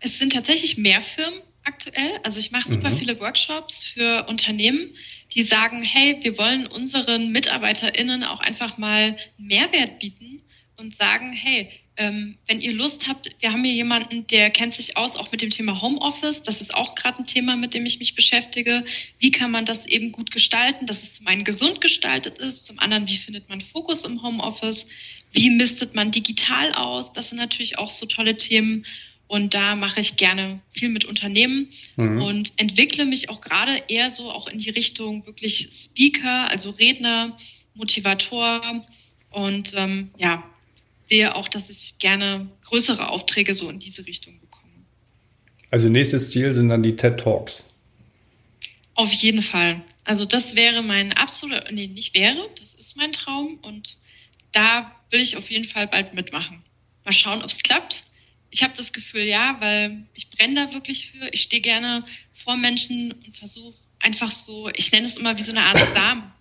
Es 0.00 0.18
sind 0.18 0.32
tatsächlich 0.32 0.78
mehr 0.78 1.00
Firmen 1.00 1.40
aktuell. 1.68 2.18
Also 2.24 2.40
ich 2.40 2.50
mache 2.50 2.68
super 2.68 2.90
mhm. 2.90 2.96
viele 2.96 3.20
Workshops 3.20 3.84
für 3.84 4.26
Unternehmen, 4.28 4.94
die 5.34 5.42
sagen, 5.42 5.82
hey, 5.82 6.18
wir 6.22 6.36
wollen 6.38 6.66
unseren 6.66 7.30
MitarbeiterInnen 7.30 8.24
auch 8.24 8.40
einfach 8.40 8.78
mal 8.78 9.16
Mehrwert 9.36 9.98
bieten 10.00 10.42
und 10.76 10.94
sagen, 10.94 11.32
hey, 11.32 11.70
ähm, 11.98 12.38
wenn 12.46 12.60
ihr 12.60 12.72
Lust 12.72 13.08
habt, 13.08 13.34
wir 13.40 13.52
haben 13.52 13.64
hier 13.64 13.74
jemanden, 13.74 14.26
der 14.28 14.50
kennt 14.50 14.72
sich 14.72 14.96
aus, 14.96 15.16
auch 15.16 15.32
mit 15.32 15.42
dem 15.42 15.50
Thema 15.50 15.82
Homeoffice. 15.82 16.44
Das 16.44 16.60
ist 16.60 16.72
auch 16.72 16.94
gerade 16.94 17.18
ein 17.18 17.26
Thema, 17.26 17.56
mit 17.56 17.74
dem 17.74 17.84
ich 17.86 17.98
mich 17.98 18.14
beschäftige. 18.14 18.84
Wie 19.18 19.32
kann 19.32 19.50
man 19.50 19.64
das 19.64 19.84
eben 19.86 20.12
gut 20.12 20.30
gestalten, 20.30 20.86
dass 20.86 21.02
es 21.02 21.14
zum 21.14 21.26
einen 21.26 21.44
gesund 21.44 21.80
gestaltet 21.80 22.38
ist, 22.38 22.64
zum 22.64 22.78
anderen, 22.78 23.08
wie 23.08 23.16
findet 23.16 23.48
man 23.48 23.60
Fokus 23.60 24.04
im 24.04 24.22
Homeoffice, 24.22 24.88
wie 25.32 25.50
mistet 25.50 25.94
man 25.94 26.12
digital 26.12 26.72
aus. 26.72 27.12
Das 27.12 27.30
sind 27.30 27.38
natürlich 27.38 27.78
auch 27.78 27.90
so 27.90 28.06
tolle 28.06 28.36
Themen. 28.36 28.86
Und 29.28 29.52
da 29.52 29.76
mache 29.76 30.00
ich 30.00 30.16
gerne 30.16 30.60
viel 30.70 30.88
mit 30.88 31.04
Unternehmen 31.04 31.68
mhm. 31.96 32.22
und 32.22 32.52
entwickle 32.56 33.04
mich 33.04 33.28
auch 33.28 33.42
gerade 33.42 33.76
eher 33.88 34.08
so 34.10 34.30
auch 34.30 34.48
in 34.48 34.58
die 34.58 34.70
Richtung 34.70 35.26
wirklich 35.26 35.68
Speaker, 35.70 36.48
also 36.50 36.70
Redner, 36.70 37.36
Motivator 37.74 38.86
und 39.30 39.74
ähm, 39.76 40.10
ja, 40.16 40.42
sehe 41.04 41.34
auch, 41.34 41.48
dass 41.48 41.68
ich 41.68 41.98
gerne 41.98 42.48
größere 42.64 43.10
Aufträge 43.10 43.52
so 43.52 43.68
in 43.68 43.78
diese 43.78 44.06
Richtung 44.06 44.40
bekomme. 44.40 44.72
Also 45.70 45.90
nächstes 45.90 46.30
Ziel 46.30 46.54
sind 46.54 46.70
dann 46.70 46.82
die 46.82 46.96
TED 46.96 47.20
Talks. 47.20 47.64
Auf 48.94 49.12
jeden 49.12 49.42
Fall. 49.42 49.82
Also 50.04 50.24
das 50.24 50.56
wäre 50.56 50.82
mein 50.82 51.12
absoluter, 51.12 51.70
nee, 51.70 51.86
nicht 51.86 52.14
wäre, 52.14 52.48
das 52.58 52.72
ist 52.72 52.96
mein 52.96 53.12
Traum 53.12 53.58
und 53.60 53.98
da 54.52 54.90
will 55.10 55.20
ich 55.20 55.36
auf 55.36 55.50
jeden 55.50 55.66
Fall 55.66 55.86
bald 55.86 56.14
mitmachen. 56.14 56.62
Mal 57.04 57.12
schauen, 57.12 57.42
ob 57.42 57.50
es 57.50 57.62
klappt 57.62 58.07
ich 58.50 58.62
habe 58.62 58.74
das 58.76 58.92
Gefühl, 58.92 59.24
ja, 59.24 59.56
weil 59.60 60.04
ich 60.14 60.30
brenne 60.30 60.66
da 60.66 60.74
wirklich 60.74 61.10
für. 61.10 61.28
Ich 61.32 61.42
stehe 61.42 61.62
gerne 61.62 62.04
vor 62.32 62.56
Menschen 62.56 63.12
und 63.12 63.36
versuche 63.36 63.74
einfach 64.00 64.30
so, 64.30 64.70
ich 64.74 64.92
nenne 64.92 65.06
es 65.06 65.18
immer 65.18 65.36
wie 65.36 65.42
so 65.42 65.52
eine 65.52 65.64
Art 65.64 65.78
Samen, 65.94 66.32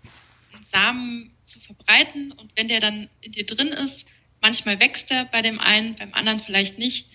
einen 0.54 0.63
Samen 0.63 1.32
zu 1.46 1.60
verbreiten. 1.60 2.32
Und 2.32 2.52
wenn 2.56 2.67
der 2.67 2.80
dann 2.80 3.10
in 3.22 3.32
dir 3.34 3.46
drin 3.46 3.70
ist, 3.70 4.08
manchmal 4.41 4.80
wächst 4.80 5.12
er 5.12 5.26
bei 5.26 5.41
dem 5.41 5.60
einen, 5.60 5.96
beim 5.96 6.13
anderen 6.13 6.39
vielleicht 6.39 6.78
nicht. 6.80 7.08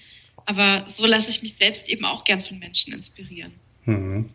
Aber 0.44 0.84
so 0.88 1.06
lasse 1.06 1.30
ich 1.30 1.42
mich 1.42 1.54
selbst 1.54 1.88
eben 1.88 2.04
auch 2.04 2.24
gern 2.24 2.40
von 2.40 2.58
Menschen 2.58 2.92
inspirieren. 2.92 3.52
Mhm. 3.84 4.30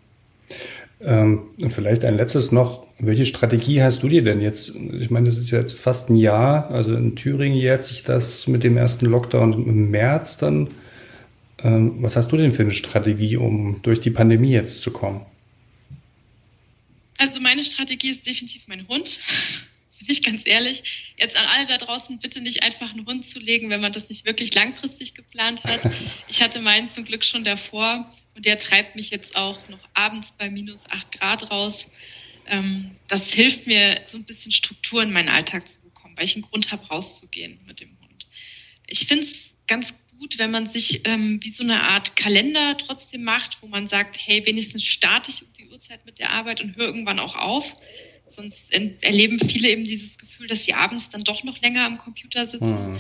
Ähm, 1.00 1.50
vielleicht 1.70 2.04
ein 2.04 2.18
letztes 2.18 2.52
noch. 2.52 2.88
Welche 3.00 3.26
Strategie 3.26 3.84
hast 3.84 4.02
du 4.02 4.10
dir 4.10 4.24
denn 4.24 4.42
jetzt? 4.42 4.74
Ich 4.76 5.12
meine, 5.12 5.30
das 5.30 5.38
ist 5.38 5.52
jetzt 5.52 5.80
fast 5.80 6.10
ein 6.10 6.16
Jahr. 6.16 6.72
Also 6.72 6.94
in 6.96 7.16
Thüringen 7.16 7.58
jährt 7.58 7.84
sich 7.84 8.04
das 8.04 8.48
mit 8.48 8.64
dem 8.64 8.78
ersten 8.78 9.06
Lockdown 9.06 9.54
im 9.54 9.92
März 9.92 10.38
dann. 10.38 10.70
Ähm, 11.60 12.02
was 12.02 12.16
hast 12.16 12.32
du 12.32 12.38
denn 12.38 12.54
für 12.54 12.64
eine 12.64 12.74
Strategie, 12.74 13.38
um 13.38 13.82
durch 13.84 14.00
die 14.00 14.10
Pandemie 14.10 14.52
jetzt 14.52 14.82
zu 14.82 14.92
kommen? 14.92 15.26
Also 17.18 17.40
meine 17.40 17.64
Strategie 17.64 18.10
ist 18.10 18.26
definitiv 18.26 18.64
mein 18.68 18.88
Hund. 18.88 19.20
Bin 20.00 20.10
ich 20.10 20.24
ganz 20.24 20.46
ehrlich. 20.46 21.14
Jetzt 21.18 21.36
an 21.36 21.46
alle 21.48 21.66
da 21.66 21.78
draußen 21.78 22.20
bitte 22.20 22.42
nicht 22.42 22.64
einfach 22.64 22.92
einen 22.92 23.06
Hund 23.06 23.26
zu 23.26 23.40
legen, 23.40 23.70
wenn 23.70 23.82
man 23.82 23.92
das 23.92 24.10
nicht 24.10 24.26
wirklich 24.26 24.54
langfristig 24.54 25.14
geplant 25.14 25.64
hat. 25.64 25.82
Ich 26.30 26.42
hatte 26.42 26.60
meinen 26.60 26.88
zum 26.88 27.06
Glück 27.06 27.24
schon 27.24 27.44
davor 27.44 28.12
und 28.36 28.46
der 28.46 28.58
treibt 28.58 28.96
mich 28.96 29.10
jetzt 29.10 29.36
auch 29.38 29.58
noch 29.70 29.80
abends 29.94 30.34
bei 30.38 30.50
minus 30.50 30.90
acht 30.90 31.18
Grad 31.18 31.52
raus. 31.52 31.90
Ähm, 32.46 32.92
das 33.08 33.34
hilft 33.34 33.66
mir, 33.66 34.02
so 34.04 34.18
ein 34.18 34.26
bisschen 34.26 34.52
Struktur 34.52 35.02
in 35.02 35.12
meinen 35.12 35.30
Alltag 35.30 35.68
zu 35.68 35.82
bekommen, 35.82 36.16
weil 36.18 36.26
ich 36.26 36.36
einen 36.36 36.44
Grund 36.44 36.72
habe, 36.72 36.86
rauszugehen 36.88 37.60
mit 37.66 37.80
dem 37.80 37.98
Hund. 38.02 38.28
Ich 38.88 39.08
finde 39.08 39.24
es 39.24 39.58
ganz 39.68 39.98
gut, 40.18 40.38
wenn 40.38 40.52
man 40.52 40.66
sich 40.66 41.08
ähm, 41.08 41.40
wie 41.42 41.50
so 41.50 41.64
eine 41.64 41.82
Art 41.84 42.16
Kalender 42.16 42.78
trotzdem 42.78 43.24
macht, 43.24 43.62
wo 43.62 43.68
man 43.68 43.88
sagt, 43.88 44.18
hey, 44.26 44.46
wenigstens 44.46 44.84
starte 44.84 45.32
ich 45.32 45.44
um 45.44 45.54
die 45.54 45.68
Uhrzeit 45.68 46.06
mit 46.06 46.20
der 46.20 46.32
Arbeit 46.32 46.62
und 46.62 46.76
höre 46.76 46.88
irgendwann 46.88 47.20
auch 47.20 47.36
auf. 47.36 47.76
Sonst 48.30 48.74
erleben 49.02 49.40
viele 49.40 49.70
eben 49.70 49.84
dieses 49.84 50.18
Gefühl, 50.18 50.48
dass 50.48 50.64
sie 50.64 50.74
abends 50.74 51.10
dann 51.10 51.24
doch 51.24 51.44
noch 51.44 51.62
länger 51.62 51.86
am 51.86 51.98
Computer 51.98 52.46
sitzen. 52.46 52.94
Mhm. 52.94 53.00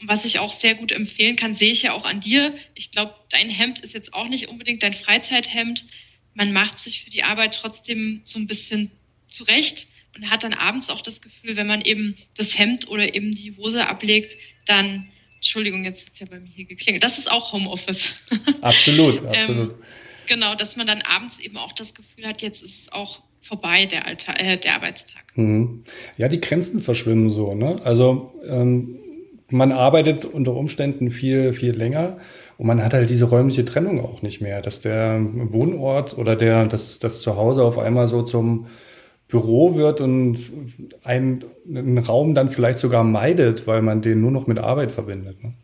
Und 0.00 0.08
was 0.08 0.24
ich 0.24 0.38
auch 0.38 0.52
sehr 0.52 0.74
gut 0.74 0.92
empfehlen 0.92 1.36
kann, 1.36 1.52
sehe 1.52 1.72
ich 1.72 1.82
ja 1.82 1.92
auch 1.92 2.04
an 2.04 2.20
dir. 2.20 2.54
Ich 2.74 2.90
glaube, 2.90 3.14
dein 3.30 3.50
Hemd 3.50 3.80
ist 3.80 3.94
jetzt 3.94 4.14
auch 4.14 4.28
nicht 4.28 4.48
unbedingt 4.48 4.82
dein 4.82 4.94
Freizeithemd. 4.94 5.86
Man 6.34 6.52
macht 6.52 6.78
sich 6.78 7.02
für 7.02 7.10
die 7.10 7.24
Arbeit 7.24 7.54
trotzdem 7.54 8.20
so 8.22 8.38
ein 8.38 8.46
bisschen 8.46 8.90
zurecht 9.28 9.88
und 10.14 10.30
hat 10.30 10.44
dann 10.44 10.54
abends 10.54 10.90
auch 10.90 11.00
das 11.00 11.20
Gefühl, 11.20 11.56
wenn 11.56 11.66
man 11.66 11.80
eben 11.80 12.16
das 12.36 12.56
Hemd 12.58 12.88
oder 12.88 13.14
eben 13.14 13.32
die 13.32 13.56
Hose 13.56 13.88
ablegt, 13.88 14.36
dann, 14.66 15.08
Entschuldigung, 15.36 15.84
jetzt 15.84 16.06
hat 16.06 16.14
es 16.14 16.20
ja 16.20 16.26
bei 16.26 16.38
mir 16.38 16.50
hier 16.54 16.64
geklingelt. 16.64 17.02
Das 17.02 17.18
ist 17.18 17.30
auch 17.30 17.52
Homeoffice. 17.52 18.14
Absolut, 18.60 19.24
absolut. 19.26 19.72
ähm, 19.72 19.82
genau, 20.26 20.54
dass 20.54 20.76
man 20.76 20.86
dann 20.86 21.02
abends 21.02 21.40
eben 21.40 21.56
auch 21.56 21.72
das 21.72 21.94
Gefühl 21.94 22.26
hat, 22.26 22.40
jetzt 22.42 22.62
ist 22.62 22.78
es 22.78 22.92
auch 22.92 23.22
vorbei, 23.40 23.86
der, 23.86 24.06
Alter, 24.06 24.38
äh, 24.38 24.56
der 24.56 24.74
Arbeitstag. 24.74 25.22
Mhm. 25.34 25.84
Ja, 26.16 26.28
die 26.28 26.40
Grenzen 26.40 26.80
verschwimmen 26.80 27.30
so. 27.30 27.54
Ne? 27.54 27.80
Also 27.84 28.34
ähm, 28.46 28.98
man 29.50 29.72
arbeitet 29.72 30.24
unter 30.24 30.54
Umständen 30.54 31.10
viel, 31.10 31.52
viel 31.52 31.72
länger 31.72 32.18
und 32.58 32.66
man 32.66 32.82
hat 32.84 32.92
halt 32.92 33.08
diese 33.08 33.26
räumliche 33.26 33.64
Trennung 33.64 34.04
auch 34.04 34.22
nicht 34.22 34.40
mehr, 34.40 34.60
dass 34.60 34.80
der 34.80 35.20
Wohnort 35.22 36.18
oder 36.18 36.36
der, 36.36 36.66
das, 36.66 36.98
das 36.98 37.20
Zuhause 37.20 37.62
auf 37.62 37.78
einmal 37.78 38.08
so 38.08 38.22
zum 38.22 38.66
Büro 39.28 39.74
wird 39.74 40.00
und 40.00 40.38
einen, 41.04 41.44
einen 41.68 41.98
Raum 41.98 42.34
dann 42.34 42.50
vielleicht 42.50 42.78
sogar 42.78 43.04
meidet, 43.04 43.66
weil 43.66 43.82
man 43.82 44.02
den 44.02 44.20
nur 44.20 44.30
noch 44.30 44.46
mit 44.46 44.58
Arbeit 44.58 44.90
verbindet. 44.90 45.42
Ne? 45.42 45.54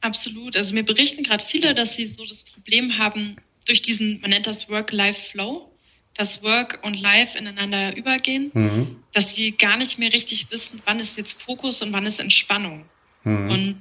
Absolut. 0.00 0.56
Also 0.56 0.74
mir 0.74 0.84
berichten 0.84 1.22
gerade 1.22 1.44
viele, 1.44 1.74
dass 1.74 1.96
sie 1.96 2.06
so 2.06 2.24
das 2.24 2.44
Problem 2.44 2.98
haben, 2.98 3.36
durch 3.66 3.82
diesen, 3.82 4.20
man 4.20 4.30
nennt 4.30 4.46
das 4.46 4.70
Work-Life-Flow, 4.70 5.68
dass 6.16 6.42
Work 6.42 6.80
und 6.82 7.00
Life 7.00 7.36
ineinander 7.36 7.96
übergehen, 7.96 8.50
mhm. 8.54 8.96
dass 9.12 9.34
sie 9.34 9.52
gar 9.52 9.76
nicht 9.76 9.98
mehr 9.98 10.12
richtig 10.12 10.50
wissen, 10.50 10.80
wann 10.84 10.98
ist 10.98 11.18
jetzt 11.18 11.40
Fokus 11.40 11.82
und 11.82 11.92
wann 11.92 12.06
ist 12.06 12.20
Entspannung. 12.20 12.86
Mhm. 13.24 13.50
Und 13.50 13.78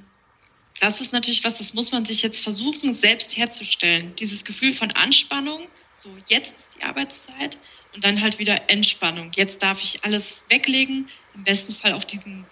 das 0.80 1.00
ist 1.00 1.14
natürlich 1.14 1.44
was, 1.44 1.58
das 1.58 1.74
muss 1.74 1.92
man 1.92 2.04
sich 2.04 2.22
jetzt 2.22 2.42
versuchen, 2.42 2.94
selbst 2.94 3.38
herzustellen. 3.38 4.14
Dieses 4.20 4.44
Gefühl 4.44 4.74
von 4.74 4.92
Anspannung, 4.92 5.68
so 5.96 6.10
jetzt 6.28 6.56
ist 6.56 6.78
die 6.78 6.84
Arbeitszeit 6.84 7.58
und 7.94 8.04
dann 8.04 8.22
halt 8.22 8.40
wieder 8.40 8.70
Entspannung. 8.70 9.32
Jetzt 9.36 9.64
darf 9.64 9.82
ich 9.82 10.04
alles 10.04 10.44
weglegen, 10.50 11.08
im 11.34 11.44
besten 11.46 11.74
Fall 11.74 11.94
auch 11.94 12.04
diesen, 12.04 12.46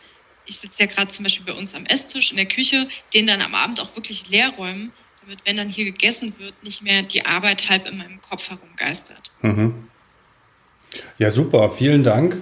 ich 0.45 0.57
sitze 0.57 0.83
ja 0.83 0.89
gerade 0.89 1.09
zum 1.09 1.23
Beispiel 1.23 1.45
bei 1.45 1.53
uns 1.53 1.75
am 1.75 1.85
Esstisch 1.85 2.31
in 2.31 2.37
der 2.37 2.47
Küche, 2.47 2.87
den 3.13 3.27
dann 3.27 3.41
am 3.41 3.53
Abend 3.53 3.81
auch 3.81 3.93
wirklich 3.97 4.29
leer 4.29 4.51
räumen 4.51 4.93
damit, 5.25 5.39
wenn 5.45 5.57
dann 5.57 5.69
hier 5.69 5.85
gegessen 5.85 6.33
wird, 6.37 6.53
nicht 6.63 6.83
mehr 6.83 7.03
die 7.03 7.25
Arbeit 7.25 7.69
halb 7.69 7.87
in 7.87 7.97
meinem 7.97 8.21
Kopf 8.21 8.49
herumgeistert. 8.49 9.31
Mhm. 9.41 9.87
Ja, 11.17 11.31
super. 11.31 11.71
Vielen 11.71 12.03
Dank. 12.03 12.37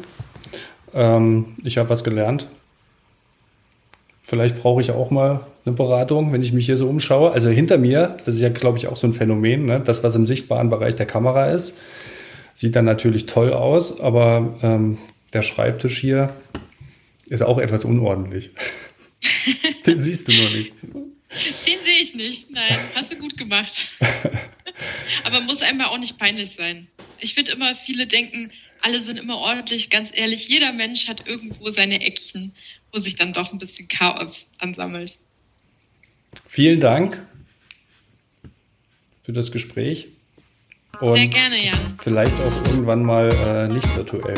Ähm, 0.93 1.55
ich 1.63 1.77
habe 1.77 1.89
was 1.89 2.03
gelernt. 2.03 2.47
Vielleicht 4.23 4.59
brauche 4.59 4.81
ich 4.81 4.91
auch 4.91 5.11
mal 5.11 5.47
eine 5.65 5.75
Beratung, 5.75 6.31
wenn 6.33 6.43
ich 6.43 6.53
mich 6.53 6.65
hier 6.65 6.77
so 6.77 6.87
umschaue. 6.87 7.31
Also 7.31 7.49
hinter 7.49 7.77
mir, 7.77 8.17
das 8.25 8.35
ist 8.35 8.41
ja, 8.41 8.49
glaube 8.49 8.77
ich, 8.77 8.87
auch 8.87 8.97
so 8.97 9.07
ein 9.07 9.13
Phänomen, 9.13 9.65
ne? 9.65 9.79
das, 9.79 10.03
was 10.03 10.15
im 10.15 10.27
sichtbaren 10.27 10.69
Bereich 10.69 10.95
der 10.95 11.05
Kamera 11.05 11.51
ist, 11.51 11.75
sieht 12.53 12.75
dann 12.75 12.85
natürlich 12.85 13.25
toll 13.25 13.53
aus, 13.53 13.99
aber 13.99 14.57
ähm, 14.61 14.97
der 15.33 15.41
Schreibtisch 15.41 15.99
hier 15.99 16.33
ist 17.27 17.41
auch 17.41 17.57
etwas 17.57 17.85
unordentlich. 17.85 18.51
Den 19.85 20.01
siehst 20.01 20.27
du 20.27 20.33
noch 20.33 20.51
nicht. 20.51 20.73
Den 21.67 21.80
ich 22.01 22.15
nicht. 22.15 22.49
Nein, 22.51 22.77
hast 22.95 23.11
du 23.11 23.17
gut 23.17 23.37
gemacht. 23.37 23.85
Aber 25.23 25.41
muss 25.41 25.61
einem 25.61 25.81
auch 25.81 25.97
nicht 25.97 26.17
peinlich 26.17 26.51
sein. 26.51 26.87
Ich 27.19 27.33
finde 27.33 27.51
immer, 27.51 27.75
viele 27.75 28.07
denken, 28.07 28.51
alle 28.81 28.99
sind 29.01 29.17
immer 29.17 29.37
ordentlich. 29.37 29.89
Ganz 29.89 30.11
ehrlich, 30.13 30.47
jeder 30.47 30.73
Mensch 30.73 31.07
hat 31.07 31.27
irgendwo 31.27 31.69
seine 31.69 32.01
Eckchen, 32.01 32.53
wo 32.91 32.99
sich 32.99 33.15
dann 33.15 33.33
doch 33.33 33.51
ein 33.51 33.59
bisschen 33.59 33.87
Chaos 33.87 34.47
ansammelt. 34.57 35.17
Vielen 36.47 36.79
Dank 36.79 37.21
für 39.23 39.33
das 39.33 39.51
Gespräch. 39.51 40.07
Und 40.99 41.15
Sehr 41.15 41.27
gerne, 41.27 41.65
Jan. 41.65 41.97
Vielleicht 42.01 42.35
auch 42.35 42.67
irgendwann 42.67 43.03
mal 43.03 43.29
äh, 43.29 43.67
nicht 43.73 43.95
virtuell. 43.95 44.35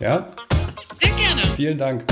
Ja? 0.00 0.32
Sehr 1.00 1.10
gerne. 1.12 1.42
Vielen 1.56 1.78
Dank. 1.78 2.04